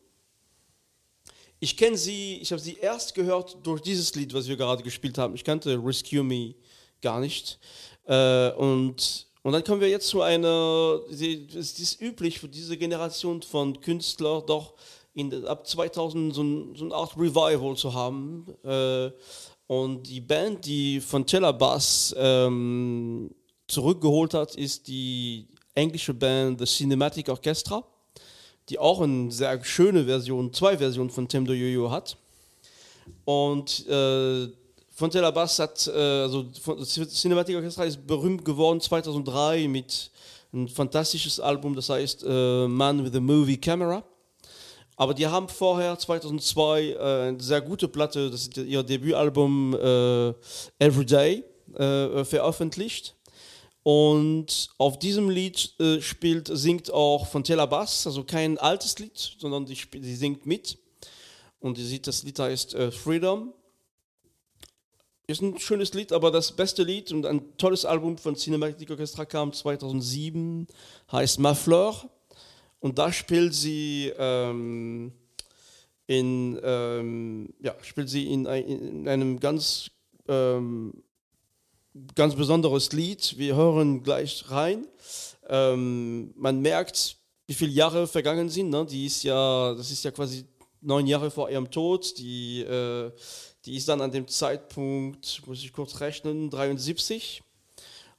Ich 1.62 1.76
kenne 1.76 1.98
sie, 1.98 2.38
ich 2.40 2.50
habe 2.52 2.60
sie 2.60 2.78
erst 2.78 3.14
gehört 3.14 3.58
durch 3.62 3.82
dieses 3.82 4.14
Lied, 4.14 4.32
was 4.32 4.48
wir 4.48 4.56
gerade 4.56 4.82
gespielt 4.82 5.18
haben. 5.18 5.34
Ich 5.34 5.44
kannte 5.44 5.78
Rescue 5.84 6.22
Me 6.22 6.54
gar 7.02 7.20
nicht. 7.20 7.58
Äh, 8.06 8.50
und, 8.52 9.26
und 9.42 9.52
dann 9.52 9.62
kommen 9.62 9.82
wir 9.82 9.88
jetzt 9.90 10.08
zu 10.08 10.22
einer, 10.22 11.00
es 11.10 11.20
ist 11.20 12.00
üblich 12.00 12.40
für 12.40 12.48
diese 12.48 12.78
Generation 12.78 13.42
von 13.42 13.78
Künstlern 13.78 14.42
doch 14.46 14.72
in, 15.12 15.44
ab 15.44 15.66
2000 15.66 16.34
so, 16.34 16.42
ein, 16.42 16.74
so 16.76 16.84
eine 16.86 16.94
Art 16.94 17.14
Revival 17.18 17.76
zu 17.76 17.92
haben. 17.92 18.46
Äh, 18.64 19.10
und 19.66 20.04
die 20.04 20.22
Band, 20.22 20.64
die 20.64 20.98
von 20.98 21.26
Teller 21.26 21.52
Bass 21.52 22.14
ähm, 22.16 23.34
zurückgeholt 23.68 24.32
hat, 24.32 24.56
ist 24.56 24.88
die 24.88 25.46
englische 25.74 26.14
Band 26.14 26.58
The 26.58 26.64
Cinematic 26.64 27.28
Orchestra, 27.28 27.84
die 28.70 28.78
auch 28.78 29.00
eine 29.00 29.30
sehr 29.32 29.62
schöne 29.64 30.04
Version, 30.04 30.52
zwei 30.52 30.78
Versionen 30.78 31.10
von 31.10 31.26
Temdo 31.26 31.52
Yo-Yo 31.52 31.90
hat. 31.90 32.16
Und 33.24 33.86
äh, 33.88 34.48
Fontella 34.92 35.30
Bass 35.32 35.58
hat, 35.58 35.88
äh, 35.88 35.98
also 36.22 36.44
Cinematic 36.84 37.56
Orchestra 37.56 37.84
ist 37.84 38.06
berühmt 38.06 38.44
geworden 38.44 38.80
2003 38.80 39.66
mit 39.66 40.10
ein 40.52 40.68
fantastisches 40.68 41.40
Album, 41.40 41.74
das 41.74 41.88
heißt 41.88 42.24
äh, 42.26 42.68
Man 42.68 43.04
with 43.04 43.14
a 43.14 43.20
Movie 43.20 43.56
Camera. 43.56 44.04
Aber 44.96 45.14
die 45.14 45.26
haben 45.26 45.48
vorher 45.48 45.98
2002 45.98 46.82
äh, 46.82 46.98
eine 47.28 47.40
sehr 47.40 47.62
gute 47.62 47.88
Platte, 47.88 48.30
das 48.30 48.42
ist 48.42 48.56
ihr 48.56 48.82
Debütalbum 48.82 49.74
äh, 49.74 50.34
Everyday, 50.78 51.42
äh, 51.74 52.24
veröffentlicht. 52.24 53.16
Und 53.82 54.68
auf 54.76 54.98
diesem 54.98 55.30
Lied 55.30 55.74
äh, 55.80 56.00
spielt, 56.00 56.48
singt 56.52 56.92
auch 56.92 57.26
Fontella 57.26 57.66
Bass, 57.66 58.06
also 58.06 58.24
kein 58.24 58.58
altes 58.58 58.98
Lied, 58.98 59.16
sondern 59.38 59.64
die, 59.64 59.78
die 59.94 60.16
singt 60.16 60.44
mit. 60.44 60.78
Und 61.60 61.76
die 61.76 61.84
sieht, 61.84 62.06
das 62.06 62.22
Lied 62.22 62.38
heißt 62.38 62.74
äh, 62.74 62.90
Freedom. 62.90 63.54
Ist 65.26 65.42
ein 65.42 65.58
schönes 65.58 65.94
Lied, 65.94 66.12
aber 66.12 66.30
das 66.30 66.52
beste 66.52 66.82
Lied 66.82 67.12
und 67.12 67.24
ein 67.24 67.56
tolles 67.56 67.84
Album 67.84 68.18
von 68.18 68.34
Cinematic 68.34 68.90
Orchestra 68.90 69.24
kam 69.24 69.52
2007, 69.52 70.66
heißt 71.12 71.38
Ma 71.38 71.54
Fleur. 71.54 72.10
Und 72.80 72.98
da 72.98 73.12
spielt 73.12 73.54
sie 73.54 74.12
ähm, 74.18 75.12
in, 76.06 76.58
ähm, 76.64 77.54
ja, 77.60 77.76
spielt 77.82 78.08
sie 78.08 78.32
in, 78.32 78.46
ein, 78.46 78.64
in 78.64 79.08
einem 79.08 79.38
ganz, 79.38 79.90
ähm, 80.26 81.04
ganz 82.14 82.34
besonderes 82.34 82.92
Lied. 82.92 83.36
Wir 83.36 83.56
hören 83.56 84.02
gleich 84.02 84.44
rein. 84.50 84.86
Ähm, 85.48 86.32
man 86.36 86.60
merkt, 86.60 87.16
wie 87.46 87.54
viele 87.54 87.72
Jahre 87.72 88.06
vergangen 88.06 88.48
sind. 88.48 88.70
Ne? 88.70 88.86
Die 88.86 89.06
ist 89.06 89.22
ja, 89.24 89.74
das 89.74 89.90
ist 89.90 90.04
ja 90.04 90.10
quasi 90.10 90.44
neun 90.80 91.06
Jahre 91.06 91.30
vor 91.30 91.50
ihrem 91.50 91.70
Tod. 91.70 92.18
Die, 92.18 92.62
äh, 92.62 93.10
die 93.64 93.76
ist 93.76 93.88
dann 93.88 94.00
an 94.00 94.12
dem 94.12 94.28
Zeitpunkt, 94.28 95.42
muss 95.46 95.62
ich 95.62 95.72
kurz 95.72 96.00
rechnen, 96.00 96.50
73. 96.50 97.42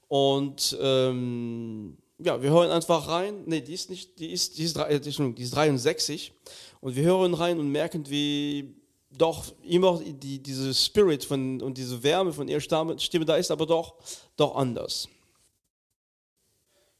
Und 0.07 0.77
ähm, 0.81 1.97
ja, 2.19 2.41
wir 2.41 2.49
hören 2.51 2.71
einfach 2.71 3.07
rein. 3.07 3.45
Ne, 3.45 3.61
die 3.61 3.73
ist 3.73 3.89
nicht, 3.89 4.19
die 4.19 4.31
ist, 4.31 4.57
die 4.57 4.63
ist, 4.63 4.77
äh, 4.77 4.95
Entschuldigung, 4.95 5.35
die 5.35 5.43
ist 5.43 5.55
63. 5.55 6.33
Und 6.81 6.95
wir 6.95 7.03
hören 7.03 7.33
rein 7.33 7.59
und 7.59 7.69
merken, 7.69 8.09
wie 8.09 8.80
doch 9.17 9.53
immer 9.63 9.99
die, 9.99 10.39
diese 10.41 10.73
Spirit 10.73 11.23
von, 11.25 11.61
und 11.61 11.77
diese 11.77 12.01
Wärme 12.01 12.33
von 12.33 12.47
ihrer 12.47 12.61
Stimme, 12.61 13.25
da 13.25 13.35
ist, 13.35 13.51
aber 13.51 13.65
doch, 13.65 13.95
doch 14.35 14.55
anders. 14.55 15.07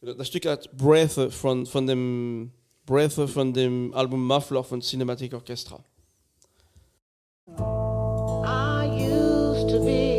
Das 0.02 0.28
Stück 0.28 0.46
hat 0.46 0.76
Breath 0.76 1.32
von, 1.32 1.66
von 1.66 1.88
dem 1.88 2.52
Breath 2.86 3.30
von 3.30 3.54
dem 3.54 3.94
Album 3.94 4.26
Muffler 4.26 4.64
von 4.64 4.82
Cinematic 4.82 5.34
Orchestra. 5.34 5.84
I 8.44 8.86
used 8.86 9.70
to 9.70 9.84
be 9.84 10.12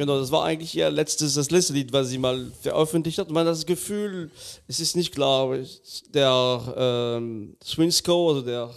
Genau, 0.00 0.18
das 0.18 0.32
war 0.32 0.44
eigentlich 0.44 0.74
ihr 0.74 0.88
letztes, 0.88 1.34
das 1.34 1.50
letzte 1.50 1.74
Lied, 1.74 1.92
was 1.92 2.08
sie 2.08 2.16
mal 2.16 2.50
veröffentlicht 2.62 3.18
hat. 3.18 3.30
Man 3.30 3.46
hat 3.46 3.52
das 3.52 3.66
Gefühl, 3.66 4.30
es 4.66 4.80
ist 4.80 4.96
nicht 4.96 5.12
klar, 5.12 5.54
der 6.14 6.74
ähm, 7.18 7.54
Swinsco, 7.62 8.30
also 8.30 8.40
der 8.40 8.70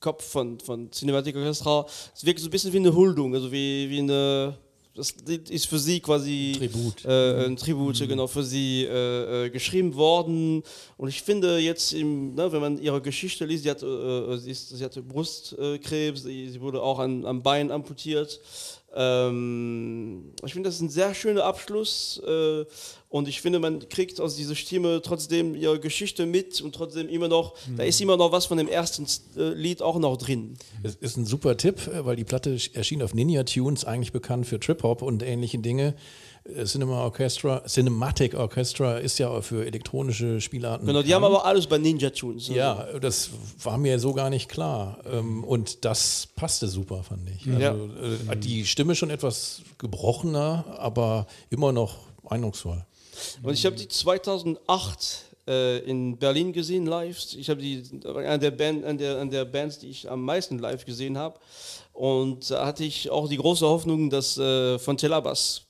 Kopf 0.00 0.24
von, 0.24 0.58
von 0.58 0.90
Cinematic 0.90 1.36
Orchestra, 1.36 1.86
es 2.12 2.26
wirkt 2.26 2.40
so 2.40 2.48
ein 2.48 2.50
bisschen 2.50 2.72
wie 2.72 2.78
eine 2.78 2.92
Huldung, 2.92 3.32
also 3.32 3.52
wie, 3.52 3.88
wie 3.88 4.00
eine. 4.00 4.58
Das 4.96 5.14
Lied 5.26 5.50
ist 5.50 5.66
für 5.66 5.78
sie 5.78 6.00
quasi 6.00 6.54
Tribut. 6.56 7.04
Äh, 7.04 7.44
ein 7.44 7.56
Tribut, 7.56 7.98
genau, 8.00 8.26
für 8.26 8.42
sie 8.42 8.88
äh, 8.90 9.44
äh, 9.44 9.50
geschrieben 9.50 9.94
worden. 9.94 10.64
Und 10.96 11.08
ich 11.08 11.22
finde 11.22 11.58
jetzt, 11.58 11.92
im, 11.92 12.34
ne, 12.34 12.50
wenn 12.50 12.60
man 12.60 12.78
ihre 12.78 13.00
Geschichte 13.00 13.44
liest, 13.44 13.62
sie, 13.62 13.70
hat, 13.70 13.82
äh, 13.82 13.86
äh, 13.86 14.38
sie, 14.38 14.50
ist, 14.50 14.70
sie 14.70 14.82
hatte 14.82 15.02
Brustkrebs, 15.02 16.24
sie, 16.24 16.48
sie 16.48 16.60
wurde 16.60 16.82
auch 16.82 16.98
an, 16.98 17.24
am 17.24 17.40
Bein 17.42 17.70
amputiert. 17.70 18.40
Ähm, 18.98 20.32
ich 20.44 20.54
finde, 20.54 20.68
das 20.68 20.76
ist 20.76 20.80
ein 20.80 20.88
sehr 20.88 21.14
schöner 21.14 21.44
Abschluss 21.44 22.20
äh, 22.26 22.64
und 23.10 23.28
ich 23.28 23.42
finde, 23.42 23.58
man 23.58 23.88
kriegt 23.90 24.20
aus 24.20 24.36
dieser 24.36 24.54
Stimme 24.54 25.02
trotzdem 25.02 25.54
ihre 25.54 25.78
Geschichte 25.78 26.24
mit 26.24 26.62
und 26.62 26.74
trotzdem 26.74 27.08
immer 27.10 27.28
noch, 27.28 27.54
da 27.76 27.82
ist 27.82 28.00
immer 28.00 28.16
noch 28.16 28.32
was 28.32 28.46
von 28.46 28.56
dem 28.56 28.68
ersten 28.68 29.06
äh, 29.36 29.50
Lied 29.50 29.82
auch 29.82 29.98
noch 29.98 30.16
drin. 30.16 30.54
Es 30.82 30.94
ist 30.94 31.18
ein 31.18 31.26
super 31.26 31.58
Tipp, 31.58 31.86
äh, 31.88 32.06
weil 32.06 32.16
die 32.16 32.24
Platte 32.24 32.56
erschien 32.72 33.02
auf 33.02 33.12
Ninja 33.12 33.44
Tunes, 33.44 33.84
eigentlich 33.84 34.12
bekannt 34.12 34.46
für 34.46 34.58
Trip-Hop 34.58 35.02
und 35.02 35.22
ähnliche 35.22 35.58
Dinge. 35.58 35.94
Cinema 36.64 37.02
Orchestra, 37.04 37.62
Cinematic 37.66 38.34
Orchestra 38.34 38.98
ist 38.98 39.18
ja 39.18 39.40
für 39.40 39.66
elektronische 39.66 40.40
Spielarten. 40.40 40.86
Genau, 40.86 41.02
die 41.02 41.14
haben 41.14 41.24
aber 41.24 41.44
alles 41.44 41.66
bei 41.66 41.78
Ninja 41.78 42.10
Tunes. 42.10 42.44
also. 42.44 42.54
Ja, 42.54 42.86
das 43.00 43.30
war 43.62 43.78
mir 43.78 43.98
so 43.98 44.12
gar 44.14 44.30
nicht 44.30 44.48
klar. 44.48 44.98
Ähm, 45.10 45.42
Und 45.44 45.84
das 45.84 46.28
passte 46.36 46.68
super, 46.68 47.02
fand 47.02 47.28
ich. 47.30 47.46
Also, 47.48 47.60
Ja. 47.60 47.74
äh, 48.32 48.36
Die 48.36 48.64
Stimme 48.66 48.94
schon 48.94 49.10
etwas 49.10 49.62
gebrochener, 49.78 50.64
aber 50.78 51.26
immer 51.50 51.72
noch 51.72 51.96
eindrucksvoll. 52.28 52.84
Und 53.42 53.54
ich 53.54 53.64
habe 53.66 53.76
die 53.76 53.88
2008 53.88 55.24
äh, 55.48 55.78
in 55.88 56.16
Berlin 56.18 56.52
gesehen 56.52 56.86
live. 56.86 57.18
Ich 57.36 57.48
habe 57.50 57.60
die 57.60 57.82
an 58.14 58.40
der, 58.40 58.50
Band, 58.50 58.84
an, 58.84 58.98
der, 58.98 59.18
an 59.18 59.30
der 59.30 59.44
Bands, 59.44 59.78
die 59.78 59.88
ich 59.90 60.10
am 60.10 60.22
meisten 60.22 60.58
live 60.58 60.84
gesehen 60.84 61.16
habe. 61.18 61.38
Und 61.92 62.50
da 62.50 62.66
hatte 62.66 62.84
ich 62.84 63.10
auch 63.10 63.28
die 63.28 63.36
große 63.38 63.66
Hoffnung, 63.66 64.10
dass 64.10 64.36
äh, 64.38 64.78
von 64.78 64.96
Telabas, 64.98 65.62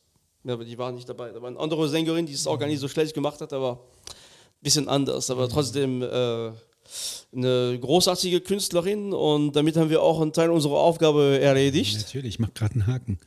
ja, 0.47 0.55
aber 0.55 0.65
die 0.65 0.79
waren 0.79 0.95
nicht 0.95 1.09
dabei. 1.09 1.31
Da 1.31 1.41
war 1.43 1.49
eine 1.49 1.59
andere 1.59 1.89
Sängerin, 1.89 2.27
die 2.27 2.33
es 2.33 2.47
auch 2.47 2.59
gar 2.59 2.69
nicht 2.69 2.81
so 2.81 2.89
schlecht 2.89 3.15
gemacht 3.15 3.41
hat, 3.41 3.53
aber 3.53 3.73
ein 3.73 4.63
bisschen 4.63 4.89
anders. 4.89 5.31
Aber 5.31 5.49
trotzdem 5.49 6.03
äh, 6.03 6.07
eine 7.35 7.79
großartige 7.81 8.41
Künstlerin 8.41 9.13
und 9.13 9.55
damit 9.57 9.77
haben 9.77 9.91
wir 9.91 10.03
auch 10.03 10.21
einen 10.21 10.33
Teil 10.33 10.51
unserer 10.51 10.77
Aufgabe 10.79 11.39
erledigt. 11.41 11.97
Natürlich, 11.97 12.35
ich 12.35 12.39
mache 12.39 12.53
gerade 12.55 12.75
einen 12.75 12.87
Haken. 12.87 13.19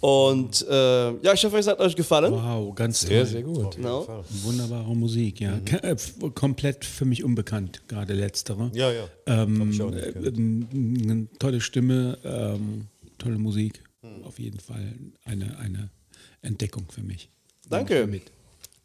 Und 0.00 0.66
äh, 0.66 1.10
ja, 1.20 1.34
ich 1.34 1.44
hoffe, 1.44 1.58
es 1.58 1.66
hat 1.66 1.78
euch 1.78 1.94
gefallen. 1.94 2.32
Wow, 2.32 2.74
ganz 2.74 3.00
Sehr, 3.00 3.18
toll. 3.22 3.26
sehr 3.26 3.42
gut. 3.42 3.76
Genau. 3.76 4.24
Wunderbare 4.44 4.96
Musik, 4.96 5.40
ja. 5.40 5.58
Ke- 5.66 5.82
äh, 5.82 5.96
komplett 6.34 6.86
für 6.86 7.04
mich 7.04 7.22
unbekannt, 7.22 7.82
gerade 7.86 8.14
letztere. 8.14 8.70
Ja, 8.72 8.90
ja. 8.90 9.04
Ähm, 9.26 9.60
Hab 9.60 9.68
ich 9.68 9.82
auch 9.82 9.90
nicht 9.90 10.06
äh, 10.16 11.26
tolle 11.38 11.60
Stimme, 11.60 12.16
ähm, 12.24 12.86
tolle 13.18 13.36
Musik. 13.36 13.82
Hm. 14.00 14.24
Auf 14.24 14.38
jeden 14.38 14.58
Fall 14.58 14.94
eine, 15.26 15.58
eine 15.58 15.90
Entdeckung 16.42 16.86
für 16.90 17.02
mich. 17.02 17.28
Danke. 17.68 18.20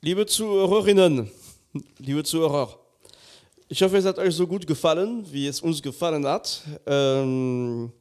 Liebe 0.01 0.25
Zuhörerinnen, 0.25 1.31
liebe 1.97 2.23
Zuhörer, 2.23 2.77
ich 3.67 3.81
hoffe, 3.81 3.97
es 3.97 4.05
hat 4.05 4.19
euch 4.19 4.35
so 4.35 4.45
gut 4.45 4.67
gefallen, 4.67 5.25
wie 5.31 5.47
es 5.47 5.61
uns 5.61 5.81
gefallen 5.81 6.25
hat. 6.27 6.61
Ähm, 6.85 7.91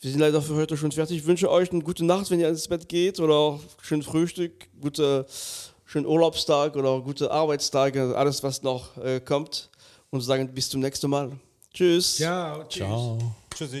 wir 0.00 0.10
sind 0.10 0.20
leider 0.20 0.40
für 0.40 0.54
heute 0.54 0.76
schon 0.76 0.92
fertig. 0.92 1.18
Ich 1.18 1.26
wünsche 1.26 1.50
euch 1.50 1.72
eine 1.72 1.82
gute 1.82 2.04
Nacht, 2.04 2.30
wenn 2.30 2.38
ihr 2.38 2.48
ins 2.48 2.68
Bett 2.68 2.88
geht 2.88 3.18
oder 3.18 3.34
auch 3.34 3.60
schön 3.80 4.02
Frühstück, 4.02 4.68
gute, 4.80 5.26
schönen 5.84 6.06
Urlaubstag 6.06 6.76
oder 6.76 7.00
gute 7.00 7.30
Arbeitstage, 7.30 8.16
alles 8.16 8.42
was 8.42 8.62
noch 8.62 8.96
äh, 8.98 9.20
kommt. 9.20 9.70
und 10.10 10.20
sagen 10.20 10.52
bis 10.54 10.68
zum 10.68 10.80
nächsten 10.80 11.10
Mal. 11.10 11.32
Tschüss. 11.72 12.18
Ja, 12.18 12.64
Ciao. 12.68 13.18
Tschüssi. 13.54 13.80